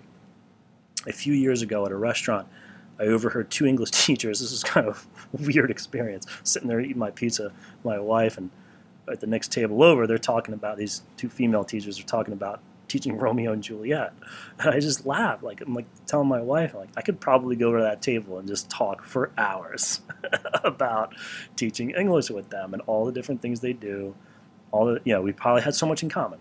A 1.06 1.12
few 1.12 1.34
years 1.34 1.60
ago 1.60 1.84
at 1.84 1.92
a 1.92 1.96
restaurant, 1.96 2.48
I 2.98 3.02
overheard 3.02 3.50
two 3.50 3.66
English 3.66 3.90
teachers. 4.06 4.40
This 4.40 4.52
is 4.52 4.64
kind 4.64 4.88
of 4.88 5.06
a 5.34 5.42
weird 5.42 5.70
experience, 5.70 6.26
sitting 6.44 6.68
there 6.68 6.80
eating 6.80 6.98
my 6.98 7.10
pizza, 7.10 7.52
my 7.84 7.98
wife, 7.98 8.38
and 8.38 8.50
at 9.10 9.20
the 9.20 9.26
next 9.26 9.52
table 9.52 9.82
over, 9.82 10.06
they're 10.06 10.18
talking 10.18 10.54
about 10.54 10.76
these 10.76 11.02
two 11.16 11.28
female 11.28 11.64
teachers 11.64 11.98
are 12.00 12.04
talking 12.04 12.32
about 12.32 12.60
teaching 12.88 13.16
Romeo 13.18 13.52
and 13.52 13.62
Juliet. 13.62 14.12
And 14.58 14.70
I 14.70 14.80
just 14.80 15.06
laugh. 15.06 15.42
Like 15.42 15.60
I'm 15.60 15.74
like 15.74 15.86
telling 16.06 16.28
my 16.28 16.40
wife, 16.40 16.74
like 16.74 16.90
I 16.96 17.02
could 17.02 17.20
probably 17.20 17.56
go 17.56 17.72
to 17.72 17.82
that 17.82 18.02
table 18.02 18.38
and 18.38 18.48
just 18.48 18.70
talk 18.70 19.04
for 19.04 19.30
hours 19.36 20.00
about 20.64 21.14
teaching 21.56 21.90
English 21.90 22.30
with 22.30 22.50
them 22.50 22.72
and 22.72 22.82
all 22.86 23.04
the 23.04 23.12
different 23.12 23.42
things 23.42 23.60
they 23.60 23.72
do. 23.72 24.14
All 24.72 24.86
the 24.86 25.00
you 25.04 25.12
know, 25.12 25.22
we 25.22 25.32
probably 25.32 25.62
had 25.62 25.74
so 25.74 25.86
much 25.86 26.02
in 26.02 26.08
common. 26.08 26.40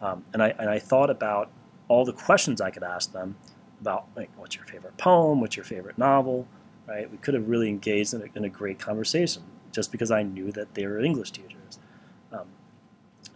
Um, 0.00 0.24
and 0.32 0.42
I 0.42 0.54
and 0.58 0.70
I 0.70 0.78
thought 0.78 1.10
about 1.10 1.50
all 1.88 2.04
the 2.04 2.12
questions 2.12 2.60
I 2.60 2.70
could 2.70 2.82
ask 2.82 3.12
them 3.12 3.36
about 3.80 4.06
like 4.16 4.30
what's 4.36 4.56
your 4.56 4.64
favorite 4.64 4.96
poem, 4.96 5.40
what's 5.40 5.56
your 5.56 5.64
favorite 5.64 5.98
novel, 5.98 6.46
right? 6.86 7.10
We 7.10 7.18
could 7.18 7.34
have 7.34 7.48
really 7.48 7.68
engaged 7.68 8.14
in 8.14 8.22
a, 8.22 8.26
in 8.34 8.44
a 8.44 8.48
great 8.48 8.78
conversation 8.78 9.42
just 9.72 9.92
because 9.92 10.10
I 10.10 10.22
knew 10.22 10.50
that 10.52 10.74
they 10.74 10.86
were 10.86 10.98
English 11.00 11.32
teachers. 11.32 11.57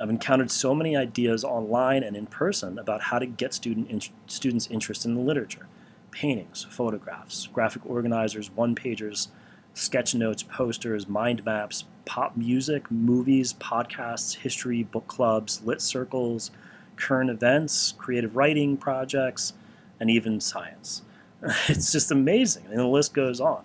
I've 0.02 0.10
encountered 0.10 0.50
so 0.50 0.74
many 0.74 0.96
ideas 0.96 1.44
online 1.44 2.02
and 2.02 2.16
in 2.16 2.26
person 2.26 2.76
about 2.76 3.02
how 3.02 3.20
to 3.20 3.26
get 3.26 3.54
student 3.54 3.88
in, 3.88 4.00
students' 4.26 4.66
interest 4.66 5.06
in 5.06 5.14
the 5.14 5.20
literature. 5.20 5.68
Paintings, 6.10 6.66
photographs, 6.68 7.46
graphic 7.46 7.86
organizers, 7.86 8.50
one-pagers, 8.50 9.28
sketch 9.74 10.12
notes, 10.12 10.42
posters, 10.42 11.06
mind 11.06 11.44
maps, 11.44 11.84
pop 12.04 12.36
music, 12.36 12.90
movies, 12.90 13.52
podcasts, 13.52 14.38
history, 14.38 14.82
book 14.82 15.06
clubs, 15.06 15.62
lit 15.64 15.80
circles, 15.80 16.50
current 16.96 17.30
events, 17.30 17.94
creative 17.96 18.34
writing 18.34 18.76
projects, 18.76 19.52
and 20.00 20.10
even 20.10 20.40
science. 20.40 21.02
It's 21.68 21.92
just 21.92 22.10
amazing, 22.10 22.66
and 22.66 22.78
the 22.78 22.88
list 22.88 23.14
goes 23.14 23.40
on. 23.40 23.62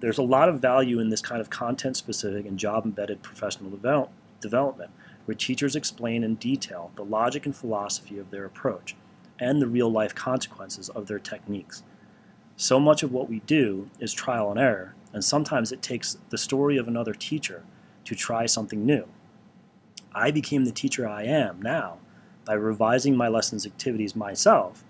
There's 0.00 0.18
a 0.18 0.22
lot 0.22 0.48
of 0.48 0.60
value 0.60 0.98
in 0.98 1.10
this 1.10 1.20
kind 1.20 1.42
of 1.42 1.50
content-specific 1.50 2.46
and 2.46 2.58
job-embedded 2.58 3.22
professional 3.22 3.68
development 3.68 4.23
development, 4.44 4.90
where 5.24 5.34
teachers 5.34 5.74
explain 5.74 6.22
in 6.22 6.34
detail 6.34 6.92
the 6.96 7.04
logic 7.04 7.46
and 7.46 7.56
philosophy 7.56 8.18
of 8.18 8.30
their 8.30 8.44
approach 8.44 8.94
and 9.40 9.60
the 9.60 9.66
real 9.66 9.90
life 9.90 10.14
consequences 10.14 10.88
of 10.90 11.06
their 11.06 11.18
techniques. 11.18 11.82
So 12.56 12.78
much 12.78 13.02
of 13.02 13.10
what 13.10 13.28
we 13.28 13.40
do 13.40 13.90
is 13.98 14.12
trial 14.12 14.50
and 14.50 14.60
error, 14.60 14.94
and 15.12 15.24
sometimes 15.24 15.72
it 15.72 15.82
takes 15.82 16.18
the 16.28 16.38
story 16.38 16.76
of 16.76 16.86
another 16.86 17.14
teacher 17.14 17.64
to 18.04 18.14
try 18.14 18.46
something 18.46 18.84
new. 18.84 19.08
I 20.14 20.30
became 20.30 20.64
the 20.64 20.72
teacher 20.72 21.08
I 21.08 21.24
am 21.24 21.60
now 21.60 21.98
by 22.44 22.54
revising 22.54 23.16
my 23.16 23.28
lessons 23.28 23.66
activities 23.66 24.14
myself, 24.14 24.84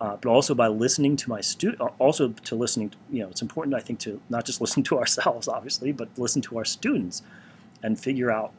uh, 0.00 0.16
but 0.16 0.28
also 0.28 0.54
by 0.54 0.68
listening 0.68 1.16
to 1.16 1.28
my 1.28 1.40
student, 1.40 1.80
also 1.98 2.28
to 2.28 2.54
listening. 2.54 2.90
To, 2.90 2.96
you 3.10 3.22
know, 3.22 3.28
it's 3.28 3.42
important 3.42 3.74
I 3.74 3.80
think 3.80 3.98
to 4.00 4.20
not 4.30 4.46
just 4.46 4.60
listen 4.64 4.82
to 4.84 4.98
ourselves, 4.98 5.48
obviously, 5.48 5.92
but 5.92 6.08
listen 6.16 6.40
to 6.42 6.56
our 6.56 6.64
students 6.64 7.22
and 7.82 7.98
figure 7.98 8.30
out 8.30 8.52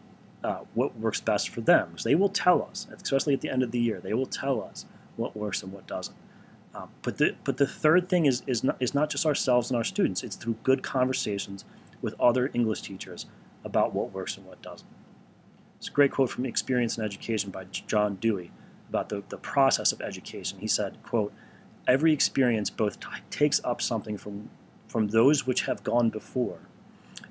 uh, 0.44 0.60
what 0.74 0.98
works 0.98 1.22
best 1.22 1.50
for 1.50 1.62
them. 1.62 1.98
So 1.98 2.10
they 2.10 2.16
will 2.16 2.30
tell 2.30 2.62
us, 2.64 2.88
especially 2.92 3.34
at 3.34 3.42
the 3.42 3.50
end 3.50 3.64
of 3.64 3.72
the 3.72 3.80
year, 3.80 4.00
they 4.00 4.14
will 4.14 4.26
tell 4.26 4.62
us 4.62 4.86
what 5.18 5.36
works 5.36 5.64
and 5.64 5.72
what 5.74 5.88
doesn't. 5.88 6.18
Um, 6.74 6.90
but 7.02 7.18
the 7.18 7.36
but 7.44 7.58
the 7.58 7.68
third 7.68 8.08
thing 8.10 8.26
is 8.26 8.44
is 8.48 8.64
not, 8.64 8.78
is 8.80 8.94
not 8.94 9.10
just 9.10 9.26
ourselves 9.26 9.70
and 9.70 9.78
our 9.78 9.84
students. 9.84 10.24
It's 10.24 10.36
through 10.36 10.58
good 10.64 10.84
conversations 10.84 11.66
with 12.02 12.14
other 12.20 12.52
English 12.54 12.82
teachers 12.84 13.26
about 13.64 13.94
what 13.94 14.14
works 14.14 14.38
and 14.38 14.46
what 14.46 14.62
doesn't. 14.62 14.88
It's 15.78 15.90
a 15.90 15.92
great 15.92 16.12
quote 16.12 16.30
from 16.30 16.46
Experience 16.46 16.98
in 16.98 17.04
Education 17.04 17.52
by 17.52 17.66
John 17.66 18.16
Dewey. 18.16 18.52
about 18.90 19.10
the, 19.10 19.24
the 19.30 19.38
process 19.38 19.92
of 19.92 20.02
education. 20.02 20.60
He 20.60 20.68
said, 20.68 20.98
quote, 21.04 21.32
every 21.88 22.12
experience 22.12 22.70
both 22.70 23.00
t- 23.00 23.08
takes 23.30 23.62
up 23.64 23.82
something 23.82 24.18
from, 24.18 24.50
from 24.88 25.10
those 25.10 25.48
which 25.48 25.62
have 25.62 25.84
gone 25.84 26.10
before 26.10 26.60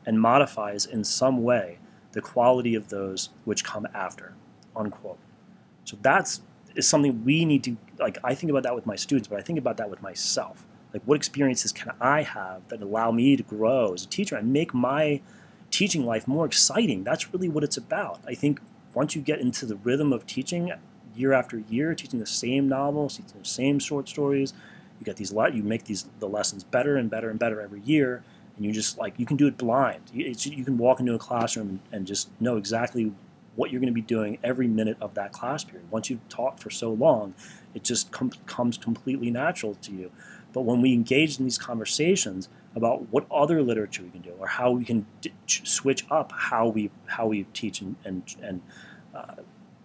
and 0.06 0.20
modifies 0.20 0.86
in 0.86 1.04
some 1.04 1.42
way 1.42 1.78
the 2.12 2.20
quality 2.20 2.74
of 2.74 2.88
those 2.88 3.30
which 3.44 3.64
come 3.64 3.86
after, 3.94 4.34
unquote. 4.74 5.18
So 5.84 5.96
that's 6.00 6.42
is 6.74 6.86
something 6.86 7.24
we 7.24 7.44
need 7.44 7.64
to 7.64 7.76
like 7.98 8.18
I 8.22 8.34
think 8.34 8.50
about 8.50 8.62
that 8.62 8.74
with 8.74 8.86
my 8.86 8.96
students, 8.96 9.28
but 9.28 9.38
I 9.38 9.42
think 9.42 9.58
about 9.58 9.76
that 9.78 9.90
with 9.90 10.02
myself. 10.02 10.66
Like 10.92 11.02
what 11.04 11.16
experiences 11.16 11.72
can 11.72 11.92
I 12.00 12.22
have 12.22 12.66
that 12.68 12.80
allow 12.80 13.10
me 13.10 13.36
to 13.36 13.42
grow 13.42 13.92
as 13.92 14.04
a 14.04 14.08
teacher 14.08 14.36
and 14.36 14.52
make 14.52 14.72
my 14.72 15.20
teaching 15.70 16.06
life 16.06 16.26
more 16.26 16.46
exciting? 16.46 17.04
That's 17.04 17.32
really 17.32 17.48
what 17.48 17.64
it's 17.64 17.76
about. 17.76 18.20
I 18.26 18.34
think 18.34 18.60
once 18.94 19.14
you 19.14 19.22
get 19.22 19.40
into 19.40 19.66
the 19.66 19.76
rhythm 19.76 20.12
of 20.12 20.26
teaching 20.26 20.72
year 21.14 21.32
after 21.32 21.58
year, 21.58 21.94
teaching 21.94 22.20
the 22.20 22.26
same 22.26 22.68
novels, 22.68 23.16
teaching 23.16 23.40
the 23.40 23.48
same 23.48 23.78
short 23.78 24.08
stories, 24.08 24.54
you 24.98 25.04
get 25.04 25.16
these 25.16 25.32
lot. 25.32 25.54
you 25.54 25.62
make 25.62 25.84
these 25.84 26.06
the 26.18 26.28
lessons 26.28 26.64
better 26.64 26.96
and 26.96 27.10
better 27.10 27.30
and 27.30 27.38
better 27.38 27.60
every 27.60 27.80
year, 27.80 28.22
and 28.58 28.66
you 28.66 28.72
just 28.72 28.98
like 28.98 29.14
you 29.16 29.24
can 29.24 29.36
do 29.36 29.46
it 29.46 29.56
blind. 29.56 30.02
You, 30.12 30.34
you 30.36 30.64
can 30.64 30.76
walk 30.76 31.00
into 31.00 31.14
a 31.14 31.18
classroom 31.18 31.68
and, 31.68 31.80
and 31.92 32.06
just 32.06 32.28
know 32.40 32.56
exactly 32.56 33.12
what 33.56 33.70
you're 33.70 33.80
going 33.80 33.92
to 33.92 33.94
be 33.94 34.02
doing 34.02 34.38
every 34.44 34.68
minute 34.68 34.96
of 35.00 35.14
that 35.14 35.32
class 35.32 35.64
period. 35.64 35.90
Once 35.90 36.10
you've 36.10 36.28
taught 36.28 36.60
for 36.60 36.70
so 36.70 36.92
long, 36.92 37.34
it 37.74 37.82
just 37.82 38.12
com- 38.12 38.30
comes 38.46 38.76
completely 38.76 39.30
natural 39.30 39.74
to 39.76 39.92
you. 39.92 40.12
But 40.52 40.62
when 40.62 40.80
we 40.80 40.92
engage 40.92 41.38
in 41.38 41.44
these 41.44 41.58
conversations 41.58 42.48
about 42.74 43.08
what 43.10 43.26
other 43.30 43.62
literature 43.62 44.02
we 44.02 44.10
can 44.10 44.20
do, 44.20 44.32
or 44.38 44.46
how 44.46 44.72
we 44.72 44.84
can 44.84 45.06
d- 45.20 45.32
switch 45.46 46.04
up 46.10 46.32
how 46.32 46.68
we 46.68 46.90
how 47.06 47.26
we 47.26 47.44
teach 47.52 47.80
and 47.80 47.96
and, 48.04 48.22
and 48.42 48.62
uh, 49.14 49.34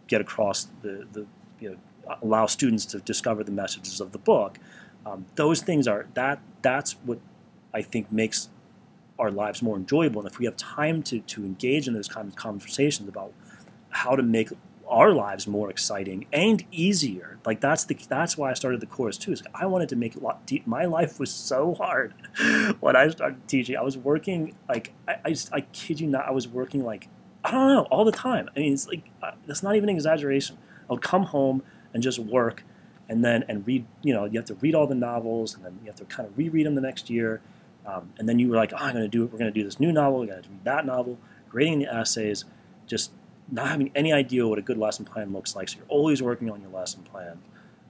get 0.07 0.19
across 0.19 0.67
the 0.81 1.07
the 1.13 1.25
you 1.59 1.71
know, 1.71 2.15
allow 2.21 2.45
students 2.45 2.85
to 2.85 2.99
discover 2.99 3.43
the 3.43 3.51
messages 3.51 4.01
of 4.01 4.11
the 4.11 4.17
book, 4.17 4.59
um, 5.05 5.25
those 5.35 5.61
things 5.61 5.87
are 5.87 6.07
that 6.13 6.39
that's 6.61 6.93
what 7.05 7.19
I 7.73 7.81
think 7.81 8.11
makes 8.11 8.49
our 9.19 9.31
lives 9.31 9.61
more 9.61 9.77
enjoyable. 9.77 10.21
And 10.21 10.29
if 10.29 10.39
we 10.39 10.45
have 10.45 10.57
time 10.57 11.03
to 11.03 11.19
to 11.19 11.45
engage 11.45 11.87
in 11.87 11.93
those 11.93 12.07
kind 12.07 12.27
of 12.27 12.35
conversations 12.35 13.07
about 13.09 13.33
how 13.89 14.15
to 14.15 14.23
make 14.23 14.49
our 14.87 15.11
lives 15.11 15.47
more 15.47 15.69
exciting 15.69 16.25
and 16.31 16.63
easier. 16.71 17.39
Like 17.45 17.61
that's 17.61 17.85
the 17.85 17.97
that's 18.07 18.37
why 18.37 18.51
I 18.51 18.53
started 18.53 18.79
the 18.79 18.85
course 18.85 19.17
too. 19.17 19.31
Is 19.31 19.43
I 19.53 19.65
wanted 19.65 19.89
to 19.89 19.95
make 19.95 20.15
a 20.15 20.19
lot. 20.19 20.45
Deep. 20.45 20.67
My 20.67 20.85
life 20.85 21.19
was 21.19 21.31
so 21.31 21.73
hard 21.73 22.13
when 22.79 22.95
I 22.95 23.09
started 23.09 23.47
teaching. 23.47 23.75
I 23.75 23.81
was 23.81 23.97
working 23.97 24.55
like 24.69 24.93
I, 25.07 25.15
I, 25.25 25.29
just, 25.29 25.53
I 25.53 25.61
kid 25.61 25.99
you 25.99 26.07
not. 26.07 26.27
I 26.27 26.31
was 26.31 26.47
working 26.47 26.83
like 26.83 27.07
I 27.43 27.51
don't 27.51 27.67
know 27.67 27.83
all 27.83 28.05
the 28.05 28.11
time. 28.11 28.49
I 28.55 28.59
mean, 28.59 28.73
it's 28.73 28.87
like 28.87 29.03
uh, 29.21 29.31
that's 29.47 29.63
not 29.63 29.75
even 29.75 29.89
an 29.89 29.95
exaggeration. 29.95 30.57
I 30.89 30.93
would 30.93 31.01
come 31.01 31.23
home 31.23 31.63
and 31.93 32.03
just 32.03 32.19
work, 32.19 32.63
and 33.09 33.23
then 33.23 33.43
and 33.47 33.65
read. 33.65 33.85
You 34.01 34.13
know, 34.13 34.25
you 34.25 34.39
have 34.39 34.47
to 34.47 34.55
read 34.55 34.75
all 34.75 34.87
the 34.87 34.95
novels, 34.95 35.55
and 35.55 35.65
then 35.65 35.79
you 35.81 35.87
have 35.87 35.95
to 35.97 36.05
kind 36.05 36.27
of 36.27 36.37
reread 36.37 36.65
them 36.65 36.75
the 36.75 36.81
next 36.81 37.09
year. 37.09 37.41
Um, 37.85 38.13
and 38.17 38.27
then 38.27 38.39
you 38.39 38.49
were 38.49 38.55
like, 38.55 38.73
oh, 38.73 38.77
I'm 38.77 38.93
going 38.93 39.03
to 39.03 39.09
do 39.09 39.23
it. 39.23 39.31
We're 39.31 39.39
going 39.39 39.53
to 39.53 39.59
do 39.59 39.63
this 39.63 39.79
new 39.79 39.91
novel. 39.91 40.19
We 40.19 40.27
got 40.27 40.43
to 40.43 40.49
do 40.49 40.55
that 40.63 40.85
novel. 40.85 41.17
Grading 41.49 41.79
the 41.79 41.93
essays, 41.93 42.45
just 42.87 43.11
not 43.51 43.67
having 43.67 43.91
any 43.93 44.13
idea 44.13 44.47
what 44.47 44.57
a 44.57 44.61
good 44.61 44.77
lesson 44.77 45.05
plan 45.05 45.33
looks 45.33 45.55
like. 45.55 45.69
So 45.69 45.77
you're 45.77 45.87
always 45.87 46.21
working 46.21 46.49
on 46.49 46.61
your 46.61 46.71
lesson 46.71 47.03
plan. 47.03 47.39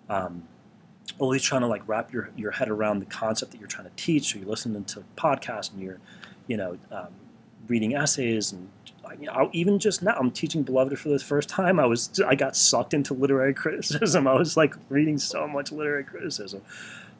Um, 0.10 0.48
always 1.20 1.42
trying 1.42 1.62
to 1.62 1.68
like 1.68 1.88
wrap 1.88 2.12
your, 2.12 2.30
your 2.36 2.52
head 2.52 2.70
around 2.70 3.00
the 3.00 3.06
concept 3.06 3.52
that 3.52 3.60
you're 3.60 3.68
trying 3.68 3.86
to 3.86 3.96
teach. 3.96 4.34
So 4.34 4.40
you're 4.40 4.48
listening 4.48 4.84
to 4.86 5.04
podcasts 5.16 5.72
and 5.72 5.82
you're, 5.82 6.00
you 6.48 6.58
know, 6.58 6.78
um, 6.92 7.08
reading 7.68 7.96
essays 7.96 8.52
and 8.52 8.70
you 9.20 9.28
know, 9.28 9.50
even 9.54 9.80
just 9.80 10.02
now 10.02 10.16
I'm 10.18 10.32
teaching 10.32 10.64
Beloved 10.64 10.98
for 10.98 11.10
the 11.10 11.20
first 11.20 11.50
time. 11.50 11.80
I 11.80 11.86
was 11.86 12.20
I 12.26 12.36
got 12.36 12.56
sucked 12.56 12.94
into 12.94 13.14
literary 13.14 13.54
criticism. 13.64 14.28
I 14.28 14.34
was 14.34 14.58
like 14.58 14.76
reading 14.90 15.18
so 15.18 15.48
much 15.48 15.72
literary 15.72 16.04
criticism, 16.04 16.62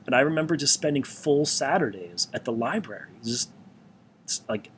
and 0.06 0.16
I 0.16 0.20
remember 0.20 0.56
just 0.56 0.74
spending 0.74 1.04
full 1.04 1.46
Saturdays 1.46 2.28
at 2.34 2.46
the 2.46 2.52
library, 2.52 3.10
just, 3.24 3.50
just 4.28 4.48
like 4.50 4.70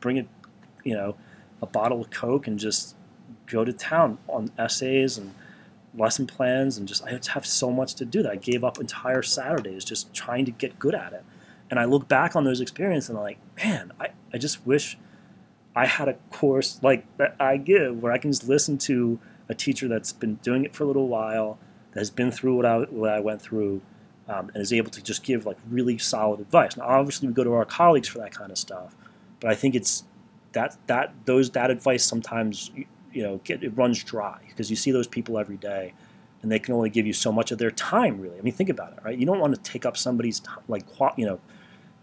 bring 0.00 0.16
it, 0.16 0.28
you 0.84 0.94
know, 0.94 1.16
a 1.60 1.66
bottle 1.66 2.00
of 2.00 2.10
Coke 2.10 2.46
and 2.46 2.58
just 2.58 2.96
go 3.46 3.64
to 3.64 3.72
town 3.72 4.18
on 4.28 4.50
essays 4.58 5.18
and 5.18 5.34
lesson 5.94 6.26
plans 6.26 6.78
and 6.78 6.88
just 6.88 7.04
I 7.04 7.10
have 7.10 7.46
so 7.46 7.70
much 7.70 7.94
to 7.96 8.04
do 8.04 8.22
that 8.22 8.32
I 8.32 8.36
gave 8.36 8.64
up 8.64 8.78
entire 8.78 9.22
Saturdays 9.22 9.84
just 9.84 10.12
trying 10.14 10.44
to 10.46 10.50
get 10.50 10.78
good 10.78 10.94
at 10.94 11.12
it. 11.12 11.24
And 11.70 11.78
I 11.78 11.84
look 11.84 12.08
back 12.08 12.34
on 12.34 12.44
those 12.44 12.60
experiences 12.60 13.10
and 13.10 13.18
I'm 13.18 13.24
like, 13.24 13.38
man, 13.56 13.92
I, 14.00 14.08
I 14.32 14.38
just 14.38 14.66
wish 14.66 14.98
I 15.74 15.86
had 15.86 16.08
a 16.08 16.14
course 16.30 16.80
like 16.82 17.04
that 17.18 17.36
I 17.38 17.56
give 17.56 18.02
where 18.02 18.12
I 18.12 18.18
can 18.18 18.30
just 18.30 18.48
listen 18.48 18.78
to 18.78 19.18
a 19.48 19.54
teacher 19.54 19.88
that's 19.88 20.12
been 20.12 20.36
doing 20.36 20.64
it 20.64 20.74
for 20.74 20.84
a 20.84 20.86
little 20.86 21.08
while, 21.08 21.58
that 21.92 22.00
has 22.00 22.10
been 22.10 22.30
through 22.30 22.56
what 22.56 22.66
I, 22.66 22.78
what 22.78 23.10
I 23.10 23.20
went 23.20 23.40
through, 23.42 23.82
um, 24.32 24.50
and 24.54 24.62
is 24.62 24.72
able 24.72 24.90
to 24.90 25.02
just 25.02 25.22
give 25.22 25.44
like 25.44 25.58
really 25.68 25.98
solid 25.98 26.40
advice. 26.40 26.76
Now, 26.76 26.84
obviously, 26.84 27.28
we 27.28 27.34
go 27.34 27.44
to 27.44 27.52
our 27.52 27.64
colleagues 27.64 28.08
for 28.08 28.18
that 28.18 28.32
kind 28.34 28.50
of 28.50 28.58
stuff, 28.58 28.96
but 29.40 29.50
I 29.50 29.54
think 29.54 29.74
it's 29.74 30.04
that 30.52 30.76
that 30.86 31.14
those 31.24 31.50
that 31.50 31.70
advice 31.70 32.04
sometimes 32.04 32.70
you 33.12 33.22
know 33.22 33.40
get, 33.44 33.62
it 33.62 33.70
runs 33.76 34.02
dry 34.02 34.38
because 34.48 34.70
you 34.70 34.76
see 34.76 34.90
those 34.90 35.06
people 35.06 35.38
every 35.38 35.56
day 35.56 35.94
and 36.42 36.50
they 36.50 36.58
can 36.58 36.74
only 36.74 36.90
give 36.90 37.06
you 37.06 37.12
so 37.12 37.30
much 37.32 37.50
of 37.52 37.58
their 37.58 37.70
time 37.70 38.20
really. 38.20 38.38
I 38.38 38.42
mean 38.42 38.52
think 38.52 38.70
about 38.70 38.92
it 38.92 38.98
right? 39.04 39.18
You 39.18 39.26
don't 39.26 39.40
want 39.40 39.54
to 39.54 39.60
take 39.62 39.84
up 39.86 39.96
somebody's 39.96 40.40
time 40.40 40.62
like 40.68 40.84
you 41.16 41.26
know 41.26 41.40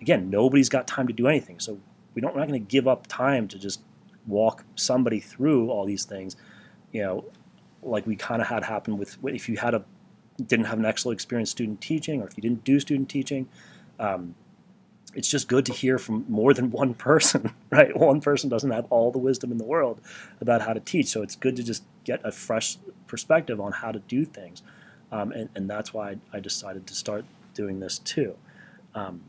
again 0.02 0.30
nobody's 0.30 0.70
got 0.70 0.88
time 0.88 1.08
to 1.08 1.13
do 1.13 1.28
anything 1.28 1.60
so 1.60 1.80
we 2.15 2.22
don't 2.22 2.34
we're 2.34 2.42
not 2.42 2.48
going 2.48 2.63
to 2.63 2.68
give 2.72 2.88
up 2.88 3.08
time 3.08 3.48
to 3.50 3.60
just 3.60 3.82
walk 4.28 4.63
somebody 4.76 5.20
through 5.20 5.70
all 5.70 5.86
these 5.86 6.06
things. 6.06 6.36
You 6.92 7.04
know 7.04 7.26
like 7.82 8.06
we 8.06 8.15
kind 8.15 8.42
of 8.42 8.48
had 8.48 8.63
happen 8.63 8.98
with 8.98 9.18
if 9.26 9.48
you 9.48 9.58
had 9.58 9.74
a 9.74 9.84
didn't 10.47 10.65
have 10.65 10.80
an 10.80 10.86
excellent 10.86 11.15
experience 11.15 11.49
student 11.49 11.82
teaching 11.82 12.21
or 12.21 12.28
if 12.28 12.38
you 12.38 12.41
didn't 12.41 12.63
do 12.63 12.80
student 12.80 13.10
teaching 13.10 13.47
um, 13.99 14.36
it's 15.15 15.30
just 15.30 15.47
good 15.47 15.65
to 15.65 15.73
hear 15.73 15.97
from 15.97 16.25
more 16.30 16.54
than 16.54 16.71
one 16.84 16.93
person, 16.93 17.54
right? 17.69 17.95
One 17.95 18.21
person 18.21 18.49
doesn't 18.49 18.71
have 18.71 18.86
all 18.89 19.12
the 19.12 19.17
wisdom 19.17 19.52
in 19.52 19.58
the 19.58 19.63
world 19.63 19.99
about 20.39 20.62
how 20.62 20.73
to 20.73 20.80
teach, 20.80 21.08
so 21.08 21.21
it's 21.21 21.36
good 21.36 21.56
to 21.56 21.63
just 21.63 21.84
get 22.04 22.21
a 22.23 22.32
fresh 22.32 22.78
perspective 23.08 23.60
on 23.60 23.71
how 23.71 23.91
to 23.91 23.99
do 23.99 24.25
things, 24.25 24.62
um, 25.12 25.32
and, 25.32 25.49
and 25.56 25.69
that's 25.69 25.93
why 25.93 26.17
I 26.32 26.39
decided 26.39 26.88
to 26.88 26.95
start 26.95 27.25
doing 27.54 27.80
this 27.80 27.99
too. 27.99 28.36
Um, 28.95 29.21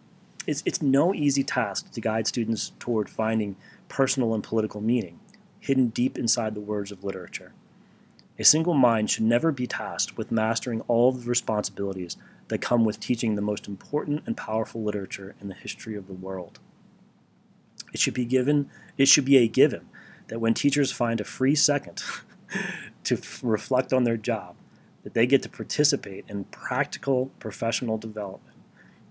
it's, 0.46 0.62
it's 0.64 0.80
no 0.80 1.14
easy 1.14 1.44
task 1.44 1.92
to 1.92 2.00
guide 2.00 2.26
students 2.26 2.72
toward 2.78 3.08
finding 3.08 3.56
personal 3.88 4.34
and 4.34 4.42
political 4.42 4.80
meaning 4.80 5.20
hidden 5.58 5.88
deep 5.88 6.16
inside 6.16 6.54
the 6.54 6.60
words 6.60 6.90
of 6.90 7.04
literature. 7.04 7.52
A 8.40 8.44
single 8.44 8.72
mind 8.72 9.10
should 9.10 9.24
never 9.24 9.52
be 9.52 9.66
tasked 9.66 10.16
with 10.16 10.32
mastering 10.32 10.80
all 10.88 11.12
the 11.12 11.28
responsibilities 11.28 12.16
that 12.48 12.62
come 12.62 12.86
with 12.86 12.98
teaching 12.98 13.34
the 13.34 13.42
most 13.42 13.68
important 13.68 14.22
and 14.24 14.34
powerful 14.34 14.82
literature 14.82 15.34
in 15.42 15.48
the 15.48 15.54
history 15.54 15.94
of 15.94 16.06
the 16.06 16.14
world. 16.14 16.58
It 17.92 18.00
should 18.00 18.14
be 18.14 18.24
given, 18.24 18.70
it 18.96 19.08
should 19.08 19.26
be 19.26 19.36
a 19.36 19.46
given 19.46 19.90
that 20.28 20.40
when 20.40 20.54
teachers 20.54 20.90
find 20.90 21.20
a 21.20 21.24
free 21.24 21.54
second 21.54 22.02
to 23.04 23.16
f- 23.18 23.40
reflect 23.42 23.92
on 23.92 24.04
their 24.04 24.16
job, 24.16 24.56
that 25.02 25.12
they 25.12 25.26
get 25.26 25.42
to 25.42 25.50
participate 25.50 26.24
in 26.26 26.44
practical 26.44 27.26
professional 27.40 27.98
development 27.98 28.56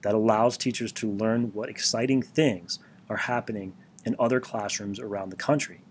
that 0.01 0.15
allows 0.15 0.57
teachers 0.57 0.91
to 0.93 1.11
learn 1.11 1.53
what 1.53 1.69
exciting 1.69 2.23
things 2.23 2.79
are 3.07 3.17
happening 3.17 3.73
in 4.03 4.15
other 4.17 4.39
classrooms 4.39 4.99
around 4.99 5.29
the 5.29 5.35
country. 5.35 5.81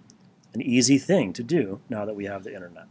An 0.55 0.61
easy 0.61 0.99
thing 0.99 1.33
to 1.35 1.45
do 1.45 1.81
now 1.89 2.05
that 2.05 2.17
we 2.17 2.25
have 2.25 2.43
the 2.43 2.53
internet 2.53 2.89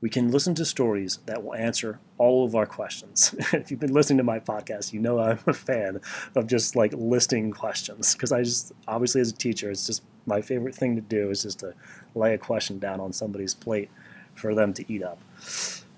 we 0.00 0.08
can 0.08 0.30
listen 0.30 0.54
to 0.54 0.64
stories 0.64 1.18
that 1.26 1.44
will 1.44 1.54
answer 1.54 2.00
all 2.16 2.44
of 2.44 2.54
our 2.54 2.66
questions. 2.66 3.34
if 3.52 3.70
you've 3.70 3.80
been 3.80 3.92
listening 3.92 4.18
to 4.18 4.24
my 4.24 4.40
podcast, 4.40 4.92
you 4.92 5.00
know 5.00 5.20
I'm 5.20 5.38
a 5.46 5.52
fan 5.52 6.00
of 6.34 6.46
just 6.46 6.74
like 6.74 6.92
listing 6.96 7.50
questions 7.50 8.14
because 8.14 8.32
I 8.32 8.42
just 8.42 8.72
obviously 8.88 9.20
as 9.20 9.30
a 9.30 9.36
teacher, 9.36 9.70
it's 9.70 9.86
just 9.86 10.02
my 10.26 10.40
favorite 10.40 10.74
thing 10.74 10.94
to 10.96 11.02
do 11.02 11.30
is 11.30 11.42
just 11.42 11.60
to 11.60 11.74
lay 12.14 12.34
a 12.34 12.38
question 12.38 12.78
down 12.78 13.00
on 13.00 13.12
somebody's 13.12 13.54
plate 13.54 13.90
for 14.34 14.54
them 14.54 14.72
to 14.74 14.92
eat 14.92 15.02
up. 15.02 15.18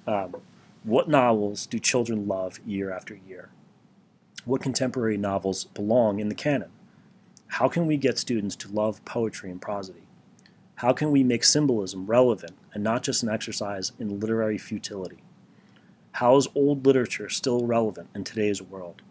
Um, 0.06 0.36
what 0.82 1.08
novels 1.08 1.66
do 1.66 1.78
children 1.78 2.26
love 2.26 2.58
year 2.66 2.90
after 2.90 3.14
year? 3.14 3.50
What 4.44 4.60
contemporary 4.60 5.16
novels 5.16 5.64
belong 5.64 6.18
in 6.18 6.28
the 6.28 6.34
canon? 6.34 6.70
How 7.46 7.68
can 7.68 7.86
we 7.86 7.96
get 7.96 8.18
students 8.18 8.56
to 8.56 8.68
love 8.68 9.04
poetry 9.04 9.50
and 9.50 9.60
prosody? 9.60 10.08
How 10.76 10.92
can 10.92 11.10
we 11.10 11.22
make 11.22 11.44
symbolism 11.44 12.06
relevant 12.06 12.58
and 12.74 12.82
not 12.82 13.02
just 13.02 13.22
an 13.22 13.28
exercise 13.28 13.92
in 13.98 14.18
literary 14.18 14.58
futility? 14.58 15.22
How 16.12 16.36
is 16.36 16.48
old 16.54 16.84
literature 16.84 17.28
still 17.28 17.66
relevant 17.66 18.10
in 18.14 18.24
today's 18.24 18.60
world? 18.60 19.02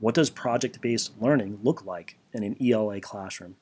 What 0.00 0.14
does 0.14 0.30
project 0.30 0.80
based 0.80 1.20
learning 1.20 1.58
look 1.62 1.84
like 1.84 2.16
in 2.32 2.44
an 2.44 2.56
ELA 2.62 3.00
classroom? 3.00 3.56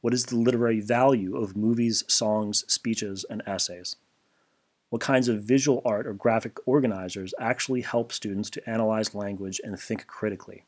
What 0.00 0.14
is 0.14 0.26
the 0.26 0.36
literary 0.36 0.80
value 0.80 1.36
of 1.36 1.56
movies, 1.56 2.04
songs, 2.08 2.64
speeches, 2.68 3.24
and 3.28 3.42
essays? 3.46 3.96
What 4.90 5.02
kinds 5.02 5.28
of 5.28 5.42
visual 5.42 5.82
art 5.84 6.06
or 6.06 6.14
graphic 6.14 6.56
organizers 6.66 7.34
actually 7.38 7.82
help 7.82 8.12
students 8.12 8.48
to 8.50 8.70
analyze 8.70 9.14
language 9.14 9.60
and 9.62 9.78
think 9.78 10.06
critically? 10.06 10.64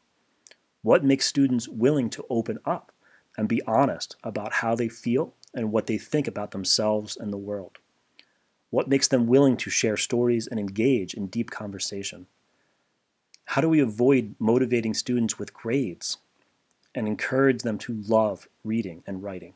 What 0.83 1.05
makes 1.05 1.27
students 1.27 1.69
willing 1.69 2.11
to 2.11 2.27
open 2.29 2.59
up 2.67 2.93
and 3.39 3.49
be 3.49 3.63
honest 3.67 4.17
about 4.23 4.55
how 4.55 4.75
they 4.75 4.89
feel 4.89 5.35
and 5.55 5.73
what 5.73 5.87
they 5.87 5.99
think 5.99 6.29
about 6.29 6.51
themselves 6.51 7.17
and 7.17 7.33
the 7.33 7.39
world. 7.39 7.79
What 8.71 8.89
makes 8.89 9.09
them 9.09 9.27
willing 9.27 9.57
to 9.59 9.71
share 9.71 9.97
stories 9.97 10.47
and 10.47 10.61
engage 10.61 11.15
in 11.15 11.27
deep 11.27 11.51
conversation? 11.51 12.27
How 13.47 13.61
do 13.61 13.69
we 13.69 13.81
avoid 13.81 14.37
motivating 14.39 14.95
students 14.95 15.39
with 15.39 15.53
grades 15.53 16.19
and 16.95 17.09
encourage 17.09 17.63
them 17.63 17.79
to 17.79 18.01
love 18.07 18.49
reading 18.63 19.03
and 19.07 19.23
writing? 19.23 19.55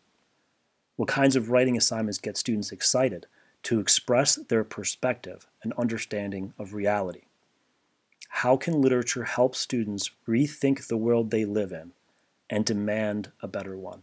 What 0.96 1.08
kinds 1.08 1.36
of 1.36 1.50
writing 1.50 1.76
assignments 1.76 2.18
get 2.18 2.36
students 2.36 2.72
excited 2.72 3.26
to 3.64 3.80
express 3.80 4.36
their 4.36 4.64
perspective 4.64 5.46
and 5.62 5.72
understanding 5.74 6.54
of 6.58 6.74
reality? 6.74 7.22
How 8.28 8.56
can 8.56 8.82
literature 8.82 9.24
help 9.24 9.54
students 9.54 10.10
rethink 10.26 10.88
the 10.88 10.96
world 10.96 11.30
they 11.30 11.44
live 11.44 11.70
in 11.70 11.92
and 12.50 12.64
demand 12.64 13.30
a 13.40 13.48
better 13.48 13.76
one? 13.76 14.02